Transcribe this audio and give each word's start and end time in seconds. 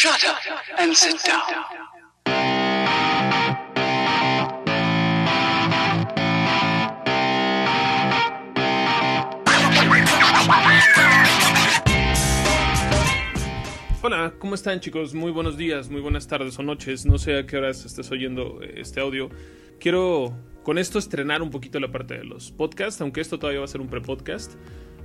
Shut 0.00 0.24
up 0.24 0.38
and 0.78 0.94
sit 0.96 1.20
down. 1.26 1.42
Hola, 14.00 14.32
¿cómo 14.38 14.54
están 14.54 14.80
chicos? 14.80 15.12
Muy 15.12 15.32
buenos 15.32 15.58
días, 15.58 15.90
muy 15.90 16.00
buenas 16.00 16.26
tardes 16.26 16.58
o 16.58 16.62
noches. 16.62 17.04
No 17.04 17.18
sé 17.18 17.36
a 17.36 17.44
qué 17.44 17.58
horas 17.58 17.84
estés 17.84 18.10
oyendo 18.10 18.62
eh, 18.62 18.76
este 18.78 19.00
audio. 19.00 19.28
Quiero 19.78 20.34
con 20.62 20.78
esto 20.78 20.98
estrenar 20.98 21.42
un 21.42 21.50
poquito 21.50 21.78
la 21.78 21.92
parte 21.92 22.16
de 22.16 22.24
los 22.24 22.52
podcasts, 22.52 23.02
aunque 23.02 23.20
esto 23.20 23.38
todavía 23.38 23.60
va 23.60 23.66
a 23.66 23.68
ser 23.68 23.82
un 23.82 23.88
pre-podcast. 23.88 24.54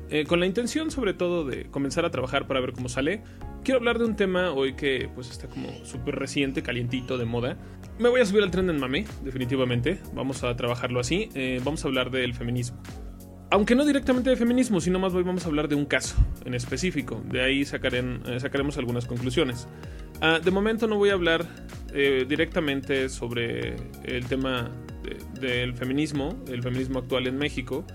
Eh, 0.09 0.25
con 0.25 0.39
la 0.39 0.45
intención 0.45 0.91
sobre 0.91 1.13
todo 1.13 1.45
de 1.45 1.65
comenzar 1.71 2.05
a 2.05 2.11
trabajar 2.11 2.47
para 2.47 2.59
ver 2.59 2.73
cómo 2.73 2.89
sale. 2.89 3.23
Quiero 3.63 3.79
hablar 3.79 3.97
de 3.97 4.05
un 4.05 4.15
tema 4.15 4.51
hoy 4.51 4.73
que 4.75 5.09
pues 5.15 5.31
está 5.31 5.47
como 5.47 5.67
súper 5.83 6.15
reciente, 6.15 6.61
calientito, 6.61 7.17
de 7.17 7.25
moda. 7.25 7.57
Me 7.97 8.09
voy 8.09 8.21
a 8.21 8.25
subir 8.25 8.43
al 8.43 8.51
tren 8.51 8.67
del 8.67 8.77
mame, 8.77 9.05
definitivamente. 9.23 9.99
Vamos 10.13 10.43
a 10.43 10.55
trabajarlo 10.55 10.99
así. 10.99 11.29
Eh, 11.33 11.59
vamos 11.63 11.83
a 11.83 11.87
hablar 11.87 12.11
del 12.11 12.33
feminismo. 12.35 12.79
Aunque 13.49 13.73
no 13.75 13.85
directamente 13.85 14.29
de 14.29 14.35
feminismo, 14.35 14.81
sino 14.81 14.99
más 14.99 15.13
hoy 15.13 15.23
vamos 15.23 15.45
a 15.45 15.47
hablar 15.47 15.67
de 15.67 15.75
un 15.75 15.85
caso 15.85 16.15
en 16.45 16.53
específico. 16.53 17.23
De 17.31 17.41
ahí 17.41 17.61
sacaren- 17.61 18.21
eh, 18.27 18.39
sacaremos 18.39 18.77
algunas 18.77 19.05
conclusiones. 19.05 19.67
Ah, 20.21 20.39
de 20.43 20.51
momento 20.51 20.87
no 20.87 20.97
voy 20.97 21.09
a 21.09 21.13
hablar 21.13 21.45
directamente 22.27 23.07
sobre 23.07 23.75
el 24.03 24.25
tema 24.27 24.69
de- 25.03 25.17
del 25.47 25.73
feminismo, 25.75 26.37
el 26.47 26.61
feminismo 26.61 26.99
actual 26.99 27.25
en 27.27 27.37
México, 27.37 27.85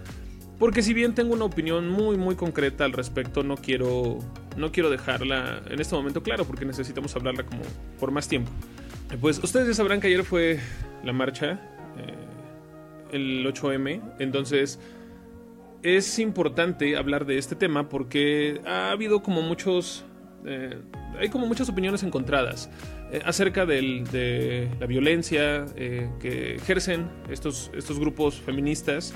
porque 0.61 0.83
si 0.83 0.95
bien 0.95 1.15
tengo 1.15 1.33
una 1.35 1.45
opinión 1.47 1.89
muy 1.89 2.17
muy 2.17 2.37
concreta 2.37 2.85
al 2.85 2.93
respecto, 2.93 3.43
no 3.43 3.57
quiero 3.57 4.19
no 4.57 4.71
quiero 4.71 4.91
dejarla 4.91 5.63
en 5.69 5.81
este 5.81 5.97
momento 5.97 6.23
claro, 6.23 6.45
porque 6.45 6.65
necesitamos 6.65 7.17
hablarla 7.17 7.43
como 7.45 7.63
por 7.99 8.13
más 8.13 8.29
tiempo. 8.29 8.51
Pues 9.21 9.43
ustedes 9.43 9.67
ya 9.67 9.75
sabrán 9.75 10.01
que 10.01 10.07
ayer 10.07 10.23
fue 10.23 10.61
la 11.03 11.13
marcha, 11.13 11.59
eh, 11.99 12.15
el 13.17 13.45
8M, 13.47 14.01
entonces 14.21 14.79
es 15.83 16.19
importante 16.19 16.97
hablar 16.97 17.25
de 17.25 17.39
este 17.39 17.57
tema 17.57 17.89
porque 17.89 18.61
ha 18.67 18.91
habido 18.91 19.23
como 19.23 19.43
muchos 19.43 20.05
eh, 20.47 20.79
hay 21.19 21.29
como 21.29 21.47
muchas 21.47 21.69
opiniones 21.69 22.03
encontradas 22.03 22.71
eh, 23.13 23.21
acerca 23.25 23.67
del- 23.67 24.05
de 24.11 24.69
la 24.79 24.87
violencia 24.87 25.67
que 25.75 26.55
ejercen 26.57 27.09
estos, 27.31 27.71
estos 27.75 27.99
grupos 27.99 28.37
feministas 28.41 29.13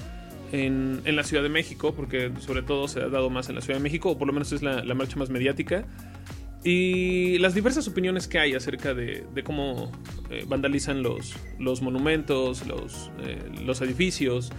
en, 0.55 1.01
en 1.05 1.17
la 1.17 1.25
Ciudad 1.25 1.43
de 1.43 1.49
México, 1.49 1.95
porque 1.95 2.31
sobre 2.39 2.63
todo 2.63 2.87
se 2.87 3.01
ha 3.01 3.09
dado 3.09 3.29
más 3.29 3.49
en 3.49 3.57
la 3.57 3.61
Ciudad 3.61 3.79
de 3.79 3.83
México, 3.83 4.11
o 4.11 4.19
por 4.19 4.27
lo 4.27 4.33
menos 4.33 4.53
es 4.53 4.63
la, 4.63 4.85
la 4.85 4.95
marcha 4.95 5.17
más 5.17 5.31
mediática, 5.31 5.85
y 6.63 7.39
las 7.39 7.55
diversas 7.55 7.89
opiniones 7.89 8.27
que 8.27 8.39
hay 8.39 8.55
acerca 8.55 8.95
de, 8.95 9.27
de 9.35 9.43
cómo 9.43 9.93
eh, 10.31 10.45
vandalizan 10.47 11.03
los, 11.03 11.35
los 11.59 11.83
monumentos, 11.83 12.67
los, 12.67 13.11
eh, 13.23 13.39
los 13.65 13.81
edificios. 13.83 14.51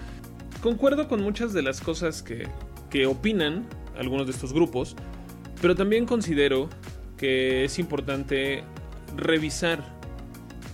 Concuerdo 0.62 1.08
con 1.08 1.22
muchas 1.22 1.54
de 1.54 1.64
las 1.64 1.82
cosas 1.82 2.22
que, 2.22 2.48
que 2.90 3.08
opinan 3.08 3.66
algunos 3.98 4.28
de 4.28 4.34
estos 4.34 4.54
grupos, 4.54 4.96
pero 5.62 5.74
también 5.76 6.06
considero 6.06 6.70
que 7.18 7.64
es 7.64 7.80
importante 7.80 8.64
revisar 9.16 9.84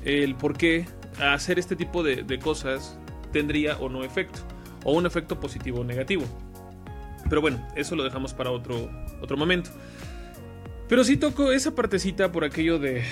el 0.04 0.36
por 0.36 0.58
qué 0.58 0.86
hacer 1.20 1.60
este 1.60 1.76
tipo 1.76 2.04
de, 2.04 2.24
de 2.24 2.40
cosas 2.40 2.98
tendría 3.32 3.78
o 3.78 3.88
no 3.88 4.04
efecto, 4.04 4.40
o 4.84 4.94
un 4.94 5.06
efecto 5.06 5.40
positivo 5.40 5.82
o 5.82 5.84
negativo. 5.84 6.24
Pero 7.30 7.42
bueno, 7.42 7.66
eso 7.76 7.96
lo 7.96 8.04
dejamos 8.04 8.34
para 8.34 8.52
otro, 8.52 8.90
otro 9.22 9.38
momento. 9.38 9.70
Pero 10.88 11.04
sí 11.06 11.16
toco 11.16 11.54
esa 11.54 11.74
partecita 11.74 12.32
por 12.34 12.44
aquello 12.44 12.78
de, 12.78 13.04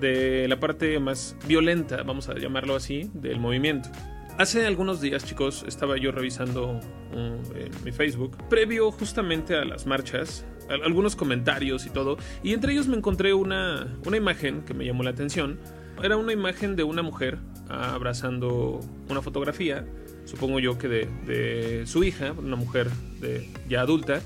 de 0.00 0.48
la 0.48 0.58
parte 0.58 0.98
más 0.98 1.36
violenta, 1.46 2.02
vamos 2.02 2.28
a 2.30 2.34
llamarlo 2.34 2.74
así, 2.74 3.10
del 3.12 3.38
movimiento. 3.38 3.90
Hace 4.38 4.64
algunos 4.66 5.00
días, 5.00 5.24
chicos, 5.24 5.64
estaba 5.66 5.98
yo 5.98 6.12
revisando 6.12 6.80
uh, 7.12 7.56
en 7.56 7.84
mi 7.84 7.92
Facebook, 7.92 8.36
previo 8.48 8.90
justamente 8.92 9.56
a 9.56 9.64
las 9.64 9.84
marchas, 9.84 10.46
al- 10.70 10.84
algunos 10.84 11.16
comentarios 11.16 11.84
y 11.84 11.90
todo, 11.90 12.16
y 12.42 12.54
entre 12.54 12.72
ellos 12.72 12.86
me 12.86 12.96
encontré 12.96 13.34
una, 13.34 13.98
una 14.06 14.16
imagen 14.16 14.62
que 14.62 14.72
me 14.72 14.86
llamó 14.86 15.02
la 15.02 15.10
atención. 15.10 15.58
Era 16.02 16.16
una 16.16 16.32
imagen 16.32 16.76
de 16.76 16.84
una 16.84 17.02
mujer 17.02 17.38
abrazando 17.68 18.80
una 19.10 19.20
fotografía, 19.20 19.84
supongo 20.28 20.60
yo 20.60 20.78
que 20.78 20.88
de, 20.88 21.82
su 21.86 22.04
hija, 22.04 22.32
una 22.32 22.56
mujer 22.56 22.90
de, 23.20 23.48
ya 23.68 23.80
adulta, 23.80 24.20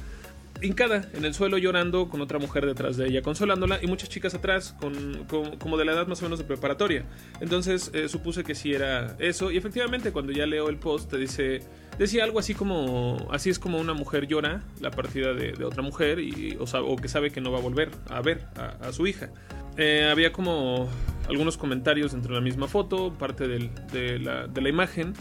hincada 0.60 1.08
en 1.14 1.24
el 1.24 1.34
suelo 1.34 1.58
llorando 1.58 2.08
con 2.08 2.20
otra 2.20 2.38
mujer 2.38 2.66
detrás 2.66 2.96
de 2.96 3.08
ella 3.08 3.22
consolándola 3.22 3.80
y 3.82 3.86
muchas 3.86 4.08
chicas 4.08 4.34
atrás 4.34 4.76
con, 4.78 5.24
como 5.58 5.76
de 5.76 5.84
la 5.84 5.92
edad 5.92 6.06
más 6.06 6.20
o 6.20 6.24
menos 6.24 6.38
de 6.38 6.44
preparatoria. 6.44 7.04
Entonces 7.40 7.90
eh, 7.94 8.08
supuse 8.08 8.44
que 8.44 8.54
sí 8.54 8.72
era 8.72 9.16
eso 9.18 9.50
y 9.50 9.56
efectivamente 9.56 10.12
cuando 10.12 10.32
ya 10.32 10.46
leo 10.46 10.68
el 10.68 10.76
post 10.76 11.10
te 11.10 11.18
dice 11.18 11.62
decía 11.98 12.24
algo 12.24 12.38
así 12.38 12.54
como 12.54 13.28
así 13.30 13.50
es 13.50 13.58
como 13.58 13.78
una 13.78 13.92
mujer 13.92 14.26
llora 14.26 14.62
la 14.80 14.90
partida 14.90 15.34
de, 15.34 15.64
otra 15.64 15.82
mujer 15.82 16.20
y 16.20 16.56
o, 16.58 16.64
o 16.64 16.96
que 16.96 17.08
sabe 17.08 17.30
que 17.30 17.40
no 17.40 17.50
va 17.50 17.58
a 17.58 17.62
volver 17.62 17.90
a 18.08 18.20
ver 18.20 18.46
a, 18.56 18.92
su 18.92 19.06
hija. 19.06 19.30
Eh, 19.76 20.08
había 20.10 20.32
como 20.32 20.88
algunos 21.28 21.56
comentarios 21.56 22.12
dentro 22.12 22.34
de 22.34 22.40
la 22.40 22.44
misma 22.44 22.69
foto 22.69 23.12
parte 23.14 23.48
de 23.48 24.19
la 24.19 24.69
imagen 24.69 25.14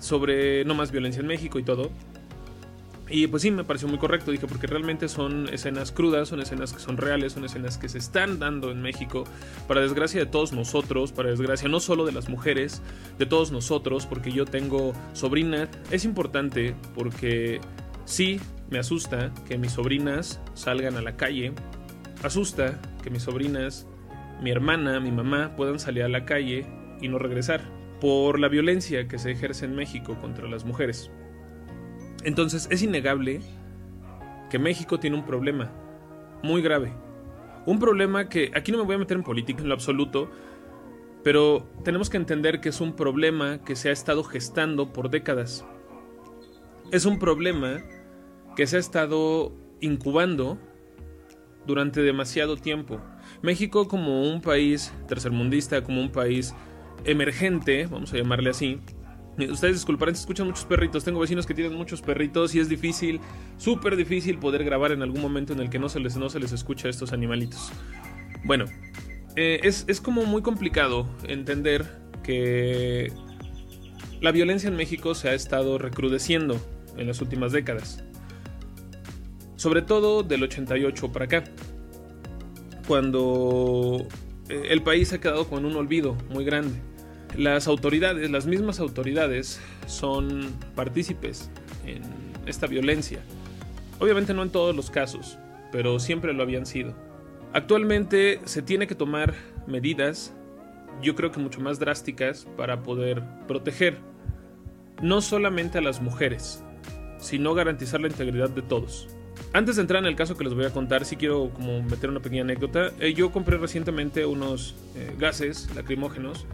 sobre 0.00 0.64
no 0.64 0.74
más 0.74 0.90
violencia 0.90 1.20
en 1.20 1.26
México 1.26 1.58
y 1.58 1.62
todo. 1.62 1.90
Y 3.12 3.26
pues 3.26 3.42
sí, 3.42 3.50
me 3.50 3.64
pareció 3.64 3.88
muy 3.88 3.98
correcto, 3.98 4.30
dije, 4.30 4.46
porque 4.46 4.68
realmente 4.68 5.08
son 5.08 5.48
escenas 5.52 5.90
crudas, 5.90 6.28
son 6.28 6.40
escenas 6.40 6.72
que 6.72 6.78
son 6.78 6.96
reales, 6.96 7.32
son 7.32 7.44
escenas 7.44 7.76
que 7.76 7.88
se 7.88 7.98
están 7.98 8.38
dando 8.38 8.70
en 8.70 8.80
México, 8.80 9.24
para 9.66 9.80
desgracia 9.80 10.20
de 10.20 10.26
todos 10.26 10.52
nosotros, 10.52 11.10
para 11.10 11.30
desgracia 11.30 11.68
no 11.68 11.80
solo 11.80 12.06
de 12.06 12.12
las 12.12 12.28
mujeres, 12.28 12.82
de 13.18 13.26
todos 13.26 13.50
nosotros, 13.50 14.06
porque 14.06 14.30
yo 14.30 14.44
tengo 14.44 14.92
sobrinas. 15.12 15.68
Es 15.90 16.04
importante 16.04 16.76
porque 16.94 17.60
sí, 18.04 18.40
me 18.70 18.78
asusta 18.78 19.32
que 19.48 19.58
mis 19.58 19.72
sobrinas 19.72 20.40
salgan 20.54 20.96
a 20.96 21.02
la 21.02 21.16
calle, 21.16 21.52
asusta 22.22 22.80
que 23.02 23.10
mis 23.10 23.24
sobrinas, 23.24 23.88
mi 24.40 24.52
hermana, 24.52 25.00
mi 25.00 25.10
mamá 25.10 25.56
puedan 25.56 25.80
salir 25.80 26.04
a 26.04 26.08
la 26.08 26.24
calle 26.24 26.64
y 27.00 27.08
no 27.08 27.18
regresar, 27.18 27.62
por 28.00 28.38
la 28.38 28.48
violencia 28.48 29.06
que 29.08 29.18
se 29.18 29.30
ejerce 29.30 29.66
en 29.66 29.74
México 29.74 30.16
contra 30.20 30.48
las 30.48 30.64
mujeres. 30.64 31.10
Entonces 32.24 32.68
es 32.70 32.82
innegable 32.82 33.40
que 34.50 34.58
México 34.58 34.98
tiene 34.98 35.16
un 35.16 35.24
problema 35.24 35.70
muy 36.42 36.62
grave. 36.62 36.92
Un 37.66 37.78
problema 37.78 38.28
que 38.28 38.50
aquí 38.54 38.72
no 38.72 38.78
me 38.78 38.84
voy 38.84 38.96
a 38.96 38.98
meter 38.98 39.16
en 39.16 39.22
política 39.22 39.62
en 39.62 39.68
lo 39.68 39.74
absoluto, 39.74 40.30
pero 41.22 41.68
tenemos 41.84 42.10
que 42.10 42.16
entender 42.16 42.60
que 42.60 42.70
es 42.70 42.80
un 42.80 42.94
problema 42.94 43.62
que 43.64 43.76
se 43.76 43.90
ha 43.90 43.92
estado 43.92 44.24
gestando 44.24 44.92
por 44.92 45.10
décadas. 45.10 45.64
Es 46.90 47.04
un 47.04 47.18
problema 47.18 47.82
que 48.56 48.66
se 48.66 48.76
ha 48.76 48.80
estado 48.80 49.52
incubando 49.80 50.58
durante 51.66 52.02
demasiado 52.02 52.56
tiempo. 52.56 53.00
México 53.42 53.86
como 53.86 54.22
un 54.28 54.40
país 54.40 54.92
tercermundista, 55.06 55.84
como 55.84 56.00
un 56.00 56.10
país 56.10 56.54
emergente, 57.04 57.86
vamos 57.86 58.12
a 58.12 58.16
llamarle 58.16 58.50
así, 58.50 58.80
Ustedes 59.48 59.76
disculparán 59.76 60.14
si 60.14 60.20
escuchan 60.20 60.46
muchos 60.46 60.64
perritos. 60.64 61.04
Tengo 61.04 61.20
vecinos 61.20 61.46
que 61.46 61.54
tienen 61.54 61.74
muchos 61.74 62.02
perritos 62.02 62.54
y 62.54 62.60
es 62.60 62.68
difícil, 62.68 63.20
súper 63.56 63.96
difícil 63.96 64.38
poder 64.38 64.64
grabar 64.64 64.92
en 64.92 65.02
algún 65.02 65.22
momento 65.22 65.52
en 65.52 65.60
el 65.60 65.70
que 65.70 65.78
no 65.78 65.88
se 65.88 66.00
les, 66.00 66.16
no 66.16 66.28
se 66.28 66.40
les 66.40 66.52
escucha 66.52 66.88
a 66.88 66.90
estos 66.90 67.12
animalitos. 67.12 67.70
Bueno, 68.44 68.66
eh, 69.36 69.60
es, 69.62 69.84
es 69.88 70.00
como 70.00 70.24
muy 70.24 70.42
complicado 70.42 71.06
entender 71.26 71.86
que 72.22 73.12
la 74.20 74.32
violencia 74.32 74.68
en 74.68 74.76
México 74.76 75.14
se 75.14 75.28
ha 75.28 75.34
estado 75.34 75.78
recrudeciendo 75.78 76.60
en 76.96 77.06
las 77.06 77.20
últimas 77.22 77.52
décadas. 77.52 78.04
Sobre 79.56 79.82
todo 79.82 80.22
del 80.22 80.42
88 80.42 81.12
para 81.12 81.24
acá. 81.26 81.44
Cuando 82.86 84.06
eh, 84.48 84.66
el 84.70 84.82
país 84.82 85.12
ha 85.12 85.20
quedado 85.20 85.48
con 85.48 85.64
un 85.64 85.76
olvido 85.76 86.16
muy 86.30 86.44
grande 86.44 86.89
las 87.36 87.66
autoridades, 87.66 88.30
las 88.30 88.46
mismas 88.46 88.80
autoridades, 88.80 89.60
son 89.86 90.52
partícipes 90.74 91.50
en 91.86 92.02
esta 92.46 92.66
violencia. 92.66 93.20
Obviamente 93.98 94.34
no 94.34 94.42
en 94.42 94.50
todos 94.50 94.74
los 94.74 94.90
casos, 94.90 95.38
pero 95.72 95.98
siempre 96.00 96.32
lo 96.32 96.42
habían 96.42 96.66
sido. 96.66 96.94
Actualmente 97.52 98.40
se 98.44 98.62
tiene 98.62 98.86
que 98.86 98.94
tomar 98.94 99.34
medidas, 99.66 100.32
yo 101.02 101.14
creo 101.14 101.32
que 101.32 101.40
mucho 101.40 101.60
más 101.60 101.78
drásticas, 101.78 102.46
para 102.56 102.82
poder 102.82 103.22
proteger 103.46 103.98
no 105.02 105.20
solamente 105.20 105.78
a 105.78 105.80
las 105.80 106.00
mujeres, 106.00 106.62
sino 107.18 107.54
garantizar 107.54 108.00
la 108.00 108.08
integridad 108.08 108.50
de 108.50 108.62
todos. 108.62 109.08
Antes 109.52 109.76
de 109.76 109.82
entrar 109.82 110.02
en 110.02 110.06
el 110.06 110.16
caso 110.16 110.36
que 110.36 110.44
les 110.44 110.54
voy 110.54 110.64
a 110.64 110.70
contar, 110.70 111.04
sí 111.04 111.16
quiero 111.16 111.50
como 111.50 111.82
meter 111.82 112.10
una 112.10 112.20
pequeña 112.20 112.42
anécdota. 112.42 112.92
Eh, 113.00 113.14
yo 113.14 113.32
compré 113.32 113.56
recientemente 113.56 114.26
unos 114.26 114.76
eh, 114.94 115.12
gases 115.18 115.68
lacrimógenos 115.74 116.46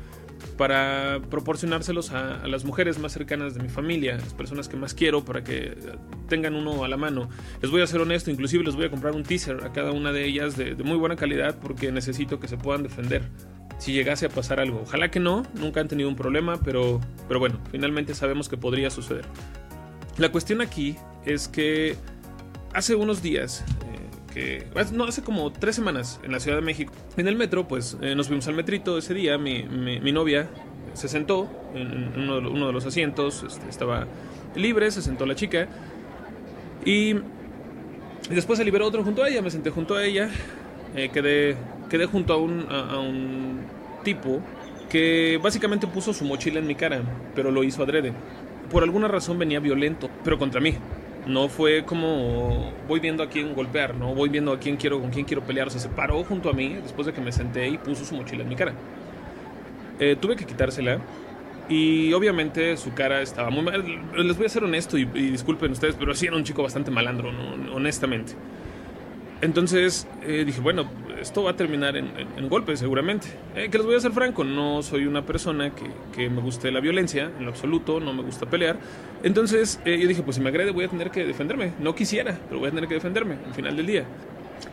para 0.56 1.21
proporcionárselos 1.31 2.12
a, 2.12 2.47
las 2.47 2.65
mujeres 2.65 2.99
más 2.99 3.12
cercanas 3.12 3.55
de 3.55 3.62
mi 3.62 3.69
familia, 3.69 4.17
las 4.17 4.35
personas 4.35 4.69
que 4.69 4.77
más 4.77 4.94
quiero, 4.94 5.25
para 5.25 5.44
que 5.44 5.77
tengan 6.29 6.55
uno 6.55 6.85
a 6.85 6.88
la 6.88 6.97
mano. 6.97 7.29
Les 7.62 7.71
voy 7.71 7.83
a 7.83 7.87
ser 7.87 8.00
honesto, 8.00 8.31
inclusive 8.31 8.65
les 8.65 8.75
voy 8.75 8.87
a 8.87 8.91
comprar 8.91 9.15
un 9.15 9.23
teaser 9.23 9.65
a 9.65 9.73
cada 9.73 9.93
una 9.93 10.12
de 10.12 10.25
ellas 10.25 10.56
de, 10.56 10.75
de 10.75 10.85
muy 10.85 10.97
buena 10.97 11.17
calidad 11.17 11.59
porque 11.61 11.93
necesito 11.93 12.41
que 12.41 12.49
se 12.49 12.56
puedan 12.56 12.83
defender 12.83 13.23
si 13.79 13.93
llegase 13.93 14.27
a 14.27 14.29
pasar 14.29 14.61
algo. 14.61 14.81
Ojalá 14.83 15.11
que 15.11 15.21
no, 15.21 15.43
nunca 15.55 15.81
han 15.81 15.88
tenido 15.88 16.09
un 16.09 16.17
problema, 16.17 16.59
pero, 16.65 17.00
pero 17.29 17.41
bueno, 17.41 17.61
finalmente 17.71 18.15
sabemos 18.15 18.49
que 18.49 18.56
podría 18.56 18.91
suceder. 18.91 19.25
La 20.19 20.31
cuestión 20.31 20.61
aquí 20.61 20.97
es 21.25 21.49
que 21.49 21.97
hace 22.73 22.94
unos 22.94 23.23
días, 23.23 23.65
que, 24.37 24.67
no, 24.93 25.05
hace 25.05 25.23
como 25.23 25.50
tres 25.50 25.77
semanas 25.77 26.21
en 26.23 26.31
la 26.31 26.41
Ciudad 26.41 26.59
de 26.59 26.62
México, 26.62 26.93
en 27.17 27.27
el 27.27 27.37
metro, 27.37 27.67
pues 27.67 27.97
eh, 28.03 28.15
nos 28.15 28.27
fuimos 28.27 28.47
al 28.49 28.55
metrito 28.55 28.99
ese 28.99 29.15
día, 29.15 29.38
mi, 29.38 29.62
mi, 29.62 30.12
novia 30.12 30.47
se 30.93 31.09
sentó 31.09 31.49
en 31.75 32.12
uno 32.19 32.67
de, 32.67 32.73
los 32.73 32.85
asientos, 32.85 33.44
este, 33.47 33.67
estaba 33.71 34.06
libre, 34.55 34.91
se 34.91 35.00
sentó 35.00 35.25
la 35.25 35.35
chica 35.35 35.69
y, 36.85 37.15
después 38.29 38.59
se 38.59 38.65
liberó 38.67 38.87
otro 38.87 39.03
junto 39.03 39.23
a 39.23 39.29
ella, 39.31 39.41
me 39.41 39.50
senté 39.50 39.71
junto 39.71 39.94
a 39.94 40.05
ella, 40.05 40.29
eh, 40.94 41.09
quedé, 41.11 41.56
quedé 41.89 42.05
junto 42.05 42.35
a 42.35 42.37
un, 42.37 42.67
a 42.71 42.99
un 42.99 43.61
tipo 44.05 44.43
que 44.91 45.41
básicamente 45.43 45.87
puso 45.87 46.12
su 46.12 46.27
mochila 46.27 46.59
en 46.59 46.67
mi 46.67 46.75
cara, 46.75 47.00
pero 47.35 47.50
lo 47.50 47.65
hizo 47.65 47.82
adrede. 47.82 48.12
Por 48.71 48.82
alguna 48.82 49.09
razón 49.09 49.39
venía 49.39 49.61
violento, 49.61 50.11
pero 50.23 50.39
contra 50.39 50.61
mí. 50.61 50.75
No 51.26 51.49
fue 51.49 51.84
como 51.84 52.73
voy 52.87 53.00
viendo 53.00 53.23
a 53.23 53.28
quién 53.28 53.52
golpear, 53.55 53.96
no 53.96 54.14
voy 54.14 54.28
viendo 54.28 54.52
a 54.52 54.61
quién 54.61 54.76
quiero, 54.76 55.00
con 55.00 55.11
quién 55.11 55.25
quiero 55.25 55.43
pelear. 55.43 55.67
O 55.67 55.70
sea, 55.70 55.81
se 55.81 55.88
paró 55.88 56.23
junto 56.23 56.49
a 56.49 56.52
mí 56.52 56.75
después 56.75 57.06
de 57.06 57.12
que 57.12 57.20
me 57.20 57.32
senté 57.32 57.69
y 57.69 57.78
puso 57.78 58.05
su 58.05 58.14
mochila 58.14 58.43
en 58.43 58.49
mi 58.49 58.55
cara. 58.55 58.73
Eh, 59.99 60.17
tuve 60.20 60.37
que 60.37 60.44
quitársela 60.44 61.00
y 61.69 62.12
obviamente 62.12 62.76
su 62.76 62.94
cara 62.94 63.23
estaba 63.23 63.50
muy 63.50 63.62
mal. 63.62 63.84
Les 64.14 64.37
voy 64.37 64.46
a 64.46 64.49
ser 64.49 64.62
honesto 64.62 64.96
y, 64.99 65.05
disculpen 65.05 65.73
ustedes, 65.73 65.96
pero 65.99 66.14
sí 66.14 66.26
era 66.26 66.37
un 66.37 66.44
chico 66.44 66.62
bastante 66.62 66.90
malandro, 66.90 67.31
honestamente. 67.75 68.34
Entonces 69.43 70.06
eh, 70.23 70.44
dije, 70.47 70.61
bueno, 70.61 70.88
esto 71.21 71.43
va 71.43 71.50
a 71.53 71.56
terminar 71.56 71.97
en, 71.97 72.11
en, 72.37 72.49
golpes 72.49 72.79
seguramente. 72.79 73.29
Eh, 73.55 73.69
que 73.71 73.79
les 73.79 73.87
voy 73.87 73.94
a 73.94 74.00
ser 74.00 74.12
franco, 74.12 74.44
no 74.44 74.83
soy 74.83 75.06
una 75.06 75.27
persona 75.27 75.75
que, 75.75 75.91
que, 76.15 76.31
me 76.31 76.41
guste 76.41 76.71
la 76.71 76.81
violencia, 76.81 77.31
en 77.38 77.44
lo 77.44 77.50
absoluto, 77.50 78.00
no 78.00 78.15
me 78.15 78.23
gusta 78.23 78.47
pelear. 78.47 78.79
Entonces 79.23 79.81
eh, 79.85 79.99
yo 80.00 80.09
dije, 80.09 80.23
pues 80.23 80.37
si 80.37 80.43
me 80.43 80.49
agrede 80.49 80.71
voy 80.71 80.85
a 80.85 80.88
tener 80.88 81.11
que 81.11 81.25
defenderme. 81.25 81.73
No 81.81 81.94
quisiera, 81.94 82.38
pero 82.49 82.61
voy 82.61 82.69
a 82.69 82.71
tener 82.71 82.88
que 82.88 82.94
defenderme 82.94 83.37
al 83.47 83.55
final 83.55 83.77
del 83.77 83.87
día. 83.87 84.05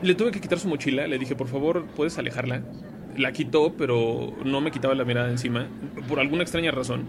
Le 0.01 0.15
tuve 0.15 0.31
que 0.31 0.39
quitar 0.39 0.59
su 0.59 0.69
mochila, 0.69 1.07
le 1.07 1.17
dije, 1.17 1.35
por 1.35 1.47
favor, 1.47 1.85
¿puedes 1.95 2.17
alejarla? 2.17 2.61
La 3.17 3.33
quitó, 3.33 3.73
pero 3.73 4.33
no 4.45 4.61
me 4.61 4.71
quitaba 4.71 4.95
la 4.95 5.03
mirada 5.03 5.29
encima, 5.29 5.67
por 6.07 6.19
alguna 6.19 6.43
extraña 6.43 6.71
razón. 6.71 7.03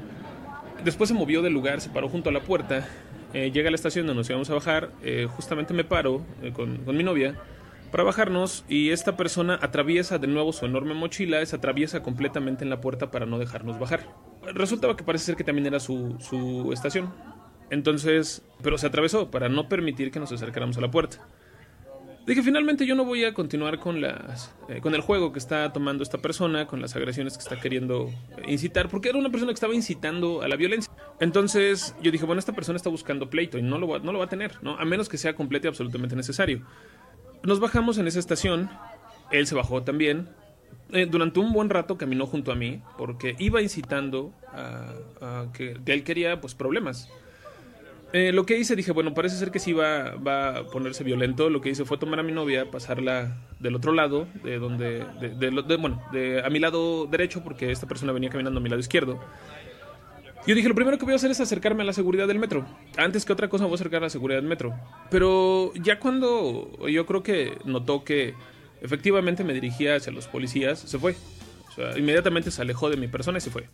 Después 0.84 1.08
se 1.08 1.14
movió 1.14 1.40
del 1.40 1.52
lugar, 1.52 1.80
se 1.80 1.88
paró 1.88 2.08
junto 2.08 2.30
a 2.30 2.32
la 2.32 2.40
puerta 2.40 2.86
eh, 3.34 3.50
llega 3.50 3.68
a 3.68 3.70
la 3.70 3.74
estación 3.74 4.06
donde 4.06 4.20
nos 4.20 4.30
íbamos 4.30 4.48
a 4.48 4.54
bajar, 4.54 4.92
eh, 5.02 5.26
justamente 5.28 5.74
me 5.74 5.82
paro 5.82 6.24
eh, 6.42 6.52
con, 6.52 6.84
mi 6.86 7.02
novia 7.02 7.34
para 7.90 8.04
bajarnos 8.04 8.64
y 8.68 8.90
esta 8.90 9.16
persona 9.16 9.58
atraviesa 9.60 10.18
de 10.18 10.28
nuevo 10.28 10.52
su 10.52 10.66
enorme 10.66 10.94
mochila, 10.94 11.44
se 11.44 11.56
atraviesa 11.56 12.02
completamente 12.02 12.62
en 12.62 12.70
la 12.70 12.80
puerta 12.80 13.10
para 13.10 13.26
no 13.26 13.38
dejarnos 13.38 13.78
bajar. 13.78 14.08
Resultaba 14.54 14.96
que 14.96 15.02
parece 15.02 15.26
ser 15.26 15.36
que 15.36 15.44
también 15.44 15.66
era 15.66 15.80
su, 15.80 16.16
su 16.20 16.72
estación. 16.72 17.12
Entonces, 17.70 18.42
pero 18.62 18.78
se 18.78 18.86
atravesó 18.86 19.30
para 19.30 19.48
no 19.48 19.68
permitir 19.68 20.10
que 20.10 20.20
nos 20.20 20.30
acercáramos 20.30 20.78
a 20.78 20.80
la 20.80 20.90
puerta. 20.90 21.18
Dije, 22.26 22.42
finalmente 22.42 22.86
yo 22.86 22.94
no 22.94 23.04
voy 23.04 23.24
a 23.24 23.34
continuar 23.34 23.78
con, 23.78 24.00
las, 24.00 24.54
eh, 24.70 24.80
con 24.80 24.94
el 24.94 25.02
juego 25.02 25.30
que 25.32 25.38
está 25.38 25.74
tomando 25.74 26.02
esta 26.02 26.18
persona, 26.18 26.66
con 26.66 26.80
las 26.80 26.96
agresiones 26.96 27.34
que 27.34 27.42
está 27.42 27.60
queriendo 27.60 28.10
incitar, 28.46 28.88
porque 28.88 29.10
era 29.10 29.18
una 29.18 29.28
persona 29.28 29.50
que 29.50 29.54
estaba 29.54 29.74
incitando 29.74 30.40
a 30.40 30.48
la 30.48 30.56
violencia. 30.56 30.90
Entonces 31.20 31.94
yo 32.00 32.10
dije, 32.10 32.24
bueno, 32.24 32.38
esta 32.38 32.54
persona 32.54 32.76
está 32.76 32.88
buscando 32.88 33.28
pleito 33.28 33.58
y 33.58 33.62
no 33.62 33.78
lo 33.78 33.88
va, 33.88 33.98
no 33.98 34.10
lo 34.10 34.20
va 34.20 34.24
a 34.24 34.28
tener, 34.28 34.62
¿no? 34.62 34.78
A 34.78 34.86
menos 34.86 35.10
que 35.10 35.18
sea 35.18 35.34
completo 35.34 35.66
y 35.66 35.68
absolutamente 35.68 36.16
necesario. 36.16 36.62
Nos 37.42 37.60
bajamos 37.60 37.98
en 37.98 38.06
esa 38.06 38.20
estación, 38.20 38.70
él 39.30 39.46
se 39.46 39.54
bajó 39.54 39.82
también. 39.82 40.30
Eh, 40.92 41.06
durante 41.06 41.40
un 41.40 41.52
buen 41.52 41.68
rato 41.68 41.98
caminó 41.98 42.24
junto 42.26 42.52
a 42.52 42.54
mí, 42.54 42.80
porque 42.96 43.36
iba 43.38 43.60
incitando 43.60 44.32
a, 44.50 44.94
a 45.20 45.46
que, 45.52 45.78
que 45.84 45.92
él 45.92 46.04
quería 46.04 46.40
pues 46.40 46.54
problemas. 46.54 47.10
Eh, 48.16 48.30
lo 48.30 48.46
que 48.46 48.56
hice, 48.56 48.76
dije, 48.76 48.92
bueno, 48.92 49.12
parece 49.12 49.36
ser 49.36 49.50
que 49.50 49.58
sí 49.58 49.72
va, 49.72 50.14
va, 50.14 50.58
a 50.58 50.66
ponerse 50.68 51.02
violento. 51.02 51.50
Lo 51.50 51.60
que 51.60 51.70
hice 51.70 51.84
fue 51.84 51.98
tomar 51.98 52.20
a 52.20 52.22
mi 52.22 52.30
novia, 52.30 52.70
pasarla 52.70 53.36
del 53.58 53.74
otro 53.74 53.92
lado, 53.92 54.28
de 54.44 54.60
donde, 54.60 55.04
de, 55.20 55.30
de, 55.30 55.50
de, 55.50 55.76
bueno, 55.76 56.00
a 56.44 56.48
mi 56.48 56.60
lado 56.60 57.06
derecho, 57.06 57.42
porque 57.42 57.72
esta 57.72 57.88
persona 57.88 58.12
venía 58.12 58.30
caminando 58.30 58.60
a 58.60 58.62
mi 58.62 58.68
lado 58.68 58.78
izquierdo. 58.78 59.18
Yo 60.46 60.54
dije, 60.54 60.68
lo 60.68 60.76
primero 60.76 60.96
que 60.96 61.04
voy 61.04 61.14
a 61.14 61.16
hacer 61.16 61.32
es 61.32 61.40
acercarme 61.40 61.82
a 61.82 61.86
la 61.86 61.92
seguridad 61.92 62.28
del 62.28 62.38
metro. 62.38 62.64
Antes 62.96 63.24
que 63.24 63.32
otra 63.32 63.48
cosa, 63.48 63.64
voy 63.64 63.72
a 63.72 63.74
acercar 63.74 63.98
a 63.98 64.06
la 64.06 64.10
seguridad 64.10 64.38
del 64.38 64.48
metro. 64.48 64.72
Pero 65.10 65.72
ya 65.74 65.98
cuando 65.98 66.86
yo 66.86 67.06
creo 67.06 67.24
que 67.24 67.58
notó 67.64 68.04
que 68.04 68.34
efectivamente 68.80 69.42
me 69.42 69.54
dirigía 69.54 69.96
hacia 69.96 70.12
los 70.12 70.28
policías, 70.28 70.78
se 70.78 71.00
fue. 71.00 71.16
Inmediatamente 71.96 72.52
se 72.52 72.62
alejó 72.62 72.90
de 72.90 72.96
mi 72.96 73.08
persona 73.08 73.38
y 73.38 73.40
se 73.40 73.50
fue. 73.50 73.64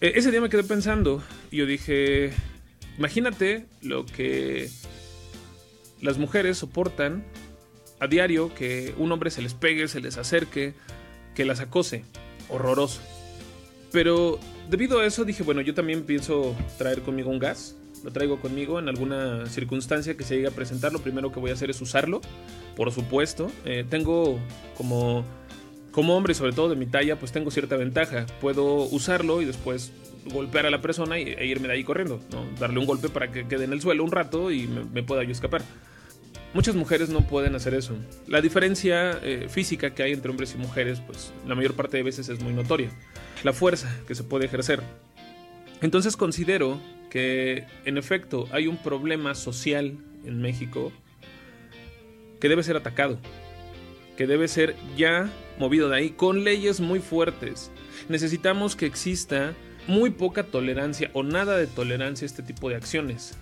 E 0.00 0.12
ese 0.14 0.30
día 0.30 0.40
me 0.40 0.48
quedé 0.48 0.64
pensando 0.64 1.22
y 1.50 1.58
yo 1.58 1.66
dije, 1.66 2.32
Imagínate 2.98 3.66
lo 3.82 4.04
que 4.06 4.68
las 6.00 6.18
mujeres 6.18 6.58
soportan 6.58 7.24
a 8.00 8.06
diario 8.06 8.54
que 8.54 8.94
un 8.96 9.12
hombre 9.12 9.30
se 9.30 9.42
les 9.42 9.54
pegue, 9.54 9.86
se 9.88 10.00
les 10.00 10.16
acerque, 10.16 10.74
que 11.34 11.44
las 11.44 11.60
acose. 11.60 12.04
Horroroso. 12.48 13.00
Pero 13.92 14.38
debido 14.68 15.00
a 15.00 15.06
eso 15.06 15.24
dije, 15.24 15.42
bueno, 15.42 15.60
yo 15.60 15.74
también 15.74 16.04
pienso 16.04 16.56
traer 16.78 17.02
conmigo 17.02 17.30
un 17.30 17.38
gas. 17.38 17.76
Lo 18.02 18.10
traigo 18.10 18.40
conmigo 18.40 18.78
en 18.78 18.88
alguna 18.88 19.46
circunstancia 19.46 20.16
que 20.16 20.24
se 20.24 20.36
llegue 20.36 20.48
a 20.48 20.52
presentar. 20.52 20.92
Lo 20.92 21.00
primero 21.00 21.30
que 21.32 21.40
voy 21.40 21.50
a 21.50 21.54
hacer 21.54 21.70
es 21.70 21.80
usarlo, 21.82 22.22
por 22.74 22.90
supuesto. 22.92 23.50
Eh, 23.66 23.84
tengo 23.88 24.38
como, 24.76 25.24
como 25.92 26.16
hombre, 26.16 26.32
sobre 26.32 26.52
todo 26.52 26.70
de 26.70 26.76
mi 26.76 26.86
talla, 26.86 27.18
pues 27.18 27.30
tengo 27.30 27.50
cierta 27.50 27.76
ventaja. 27.76 28.24
Puedo 28.40 28.84
usarlo 28.84 29.42
y 29.42 29.44
después 29.44 29.92
golpear 30.26 30.66
a 30.66 30.70
la 30.70 30.80
persona 30.80 31.18
y, 31.18 31.22
e 31.22 31.46
irme 31.46 31.68
de 31.68 31.74
ahí 31.74 31.84
corriendo, 31.84 32.20
¿no? 32.30 32.46
darle 32.58 32.78
un 32.78 32.86
golpe 32.86 33.08
para 33.08 33.30
que 33.30 33.46
quede 33.46 33.64
en 33.64 33.72
el 33.72 33.80
suelo 33.80 34.04
un 34.04 34.10
rato 34.10 34.50
y 34.50 34.66
me, 34.66 34.84
me 34.84 35.02
pueda 35.02 35.22
yo 35.22 35.32
escapar. 35.32 35.62
Muchas 36.52 36.74
mujeres 36.74 37.10
no 37.10 37.26
pueden 37.26 37.54
hacer 37.54 37.74
eso. 37.74 37.94
La 38.26 38.40
diferencia 38.40 39.20
eh, 39.22 39.46
física 39.48 39.94
que 39.94 40.02
hay 40.02 40.12
entre 40.12 40.32
hombres 40.32 40.52
y 40.54 40.58
mujeres, 40.58 41.00
pues 41.00 41.32
la 41.46 41.54
mayor 41.54 41.74
parte 41.74 41.96
de 41.96 42.02
veces 42.02 42.28
es 42.28 42.42
muy 42.42 42.52
notoria. 42.52 42.90
La 43.44 43.52
fuerza 43.52 43.88
que 44.08 44.16
se 44.16 44.24
puede 44.24 44.46
ejercer. 44.46 44.82
Entonces 45.80 46.16
considero 46.16 46.80
que 47.08 47.66
en 47.84 47.98
efecto 47.98 48.48
hay 48.50 48.66
un 48.66 48.76
problema 48.78 49.36
social 49.36 49.96
en 50.24 50.42
México 50.42 50.92
que 52.40 52.48
debe 52.48 52.64
ser 52.64 52.76
atacado, 52.76 53.18
que 54.16 54.26
debe 54.26 54.48
ser 54.48 54.74
ya 54.96 55.30
movido 55.58 55.88
de 55.88 55.96
ahí 55.96 56.10
con 56.10 56.42
leyes 56.42 56.80
muy 56.80 56.98
fuertes. 56.98 57.70
Necesitamos 58.08 58.74
que 58.74 58.86
exista 58.86 59.54
muy 59.86 60.10
poca 60.10 60.44
tolerancia 60.44 61.10
o 61.12 61.22
nada 61.22 61.56
de 61.56 61.66
tolerancia 61.66 62.24
a 62.24 62.26
este 62.26 62.42
tipo 62.42 62.68
de 62.68 62.76
acciones. 62.76 63.36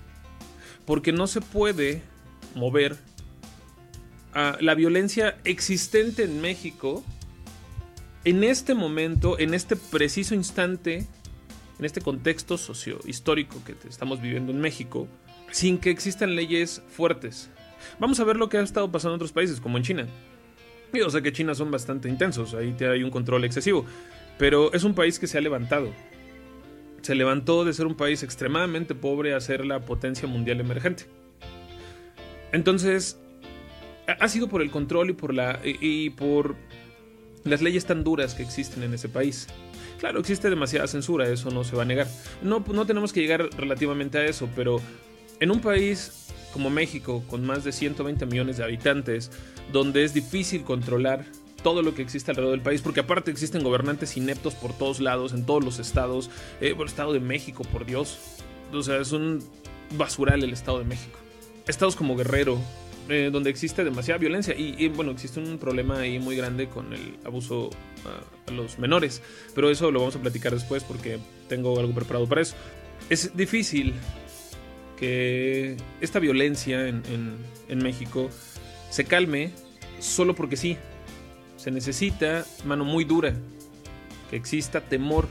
Porque 0.85 1.13
no 1.13 1.27
se 1.27 1.41
puede 1.41 2.03
mover 2.55 2.97
a 4.33 4.57
la 4.61 4.75
violencia 4.75 5.39
existente 5.45 6.25
en 6.25 6.41
México 6.41 7.05
en 8.25 8.45
este 8.45 8.75
momento, 8.75 9.39
en 9.39 9.55
este 9.55 9.77
preciso 9.77 10.35
instante, 10.35 11.07
en 11.79 11.85
este 11.85 12.01
contexto 12.01 12.59
socio-histórico 12.59 13.63
que 13.65 13.77
estamos 13.89 14.21
viviendo 14.21 14.53
en 14.53 14.61
México, 14.61 15.09
sin 15.51 15.79
que 15.79 15.91
existan 15.91 16.35
leyes 16.35 16.83
fuertes. 16.91 17.51
Vamos 17.99 18.21
a 18.21 18.25
ver 18.25 18.37
lo 18.37 18.49
que 18.49 18.59
ha 18.59 18.63
estado 18.63 18.91
pasando 18.91 19.15
en 19.15 19.19
otros 19.19 19.33
países, 19.33 19.61
como 19.61 19.79
en 19.79 19.85
China. 19.85 20.07
Yo 20.93 21.09
sé 21.11 21.23
que 21.23 21.33
China 21.33 21.55
son 21.55 21.71
bastante 21.71 22.09
intensos, 22.09 22.55
ahí 22.55 22.75
hay 22.81 23.03
un 23.03 23.11
control 23.11 23.45
excesivo, 23.45 23.85
pero 24.39 24.73
es 24.73 24.85
un 24.85 24.95
país 24.95 25.19
que 25.19 25.27
se 25.27 25.39
ha 25.39 25.41
levantado, 25.41 25.93
se 27.09 27.15
levantó 27.15 27.65
de 27.65 27.73
ser 27.73 27.87
un 27.87 27.95
país 27.95 28.23
extremadamente 28.23 28.95
pobre 28.95 29.33
a 29.33 29.41
ser 29.41 29.65
la 29.65 29.81
potencia 29.81 30.29
mundial 30.29 30.61
emergente. 30.61 31.05
Entonces, 32.53 33.19
ha 34.07 34.29
sido 34.29 34.49
por 34.49 34.61
el 34.61 34.71
control 34.71 35.17
y 35.81 36.11
por, 36.11 36.55
las 37.45 37.63
leyes 37.63 37.87
tan 37.87 38.05
duras 38.05 38.35
que 38.35 38.43
existen 38.43 38.83
en 38.83 38.93
ese 38.93 39.09
país. 39.09 39.47
Claro, 39.99 40.21
existe 40.21 40.51
demasiada 40.51 40.87
censura, 40.87 41.27
eso 41.31 41.51
no 41.51 41.65
se 41.65 41.77
va 41.77 41.85
a 41.85 41.87
negar. 41.87 42.09
No, 42.43 42.63
no 42.71 42.85
tenemos 42.85 43.15
que 43.15 43.23
llegar 43.23 43.49
relativamente 43.57 44.19
a 44.19 44.27
eso, 44.27 44.47
pero 44.55 44.79
en 45.41 45.51
un 45.51 45.63
país 45.63 46.27
como 46.53 46.69
México, 46.69 47.25
con 47.27 47.43
más 47.47 47.65
de 47.65 47.73
120 47.73 48.27
millones 48.27 48.59
de 48.59 48.65
habitantes, 48.65 49.31
donde 49.73 50.05
es 50.05 50.13
difícil 50.13 50.63
controlar 50.63 51.25
todo 51.63 51.83
lo 51.83 51.95
que 51.95 52.03
existe 52.03 52.31
alrededor 52.31 52.53
del 52.53 52.63
país, 52.63 52.83
porque 52.83 53.01
aparte 53.01 53.31
existen 53.31 53.63
gobernantes 53.63 54.17
ineptos 54.17 54.55
por 54.55 54.73
todos 54.73 55.01
lados, 55.01 55.33
en 55.33 55.45
todos 55.45 55.65
los 55.65 55.79
estados, 55.79 56.31
eh, 56.61 56.75
por 56.75 56.87
el 56.87 56.89
Estado 56.89 57.13
de 57.13 57.21
México, 57.21 57.65
por 57.65 57.85
Dios. 57.85 58.19
O 58.73 58.83
sea, 58.83 58.99
es 58.99 59.13
un 59.13 59.43
basural 59.97 60.43
el 60.45 60.53
Estado 60.53 60.79
de 60.79 60.85
México. 60.85 61.19
Estados 61.67 61.97
como 61.97 62.17
Guerrero, 62.17 62.59
eh, 63.09 63.31
donde 63.33 63.51
existe 63.51 63.85
demasiada 63.85 64.19
violencia 64.19 64.55
y, 64.57 64.89
bueno, 64.89 65.13
existe 65.13 65.41
un 65.41 65.59
problema 65.59 66.01
ahí 66.01 66.19
muy 66.19 66.37
grande 66.37 66.69
con 66.69 66.93
el 66.93 67.17
abuso 67.25 67.71
a, 68.05 68.51
los 68.51 68.79
menores, 68.79 69.23
pero 69.55 69.71
eso 69.71 69.91
lo 69.91 70.01
vamos 70.01 70.17
a 70.17 70.21
platicar 70.21 70.55
después 70.55 70.83
porque 70.83 71.19
tengo 71.49 71.79
algo 71.79 71.93
preparado 71.93 72.27
para 72.27 72.41
eso. 72.41 72.55
Es 73.11 73.37
difícil 73.37 73.95
que 74.97 75.77
esta 76.01 76.19
violencia 76.19 76.89
en, 76.89 77.03
en 77.69 77.79
México 77.79 78.31
se 78.91 79.05
calme 79.05 79.53
solo 80.01 80.35
porque 80.35 80.57
sí. 80.57 80.77
Se 81.59 81.73
necesita 81.73 82.47
mano 82.65 82.85
muy 82.85 83.05
dura, 83.05 83.35
que 84.31 84.37
exista 84.37 84.81
temor 84.81 85.29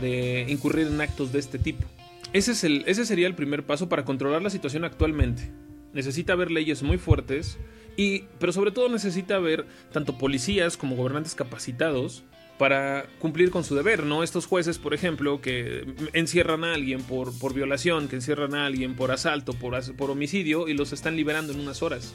de 0.00 0.46
incurrir 0.48 0.86
en 0.86 1.00
actos 1.00 1.30
de 1.30 1.38
este 1.38 1.58
tipo. 1.58 1.86
Ese, 2.32 2.52
es 2.52 2.64
el, 2.64 2.84
ese 2.86 3.04
sería 3.04 3.26
el 3.26 3.34
primer 3.34 3.64
paso 3.64 3.88
para 3.88 4.04
controlar 4.04 4.42
la 4.42 4.50
situación 4.50 4.84
actualmente. 4.84 5.50
Necesita 5.92 6.32
haber 6.32 6.50
leyes 6.50 6.82
muy 6.82 6.96
fuertes, 6.96 7.58
y, 7.96 8.24
pero 8.38 8.52
sobre 8.52 8.70
todo 8.70 8.88
necesita 8.88 9.36
haber 9.36 9.66
tanto 9.92 10.16
policías 10.16 10.76
como 10.76 10.96
gobernantes 10.96 11.34
capacitados 11.34 12.24
para 12.58 13.06
cumplir 13.18 13.50
con 13.50 13.62
su 13.62 13.74
deber, 13.74 14.04
¿no? 14.04 14.22
Estos 14.22 14.46
jueces, 14.46 14.78
por 14.78 14.94
ejemplo, 14.94 15.40
que 15.40 15.86
encierran 16.14 16.64
a 16.64 16.74
alguien 16.74 17.02
por, 17.02 17.38
por 17.38 17.52
violación, 17.54 18.08
que 18.08 18.16
encierran 18.16 18.54
a 18.54 18.66
alguien 18.66 18.96
por 18.96 19.10
asalto, 19.10 19.52
por, 19.52 19.96
por 19.96 20.10
homicidio 20.10 20.66
y 20.66 20.74
los 20.74 20.92
están 20.92 21.14
liberando 21.14 21.52
en 21.52 21.60
unas 21.60 21.82
horas, 21.82 22.14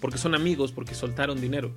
porque 0.00 0.18
son 0.18 0.34
amigos, 0.34 0.70
porque 0.70 0.94
soltaron 0.94 1.40
dinero. 1.40 1.72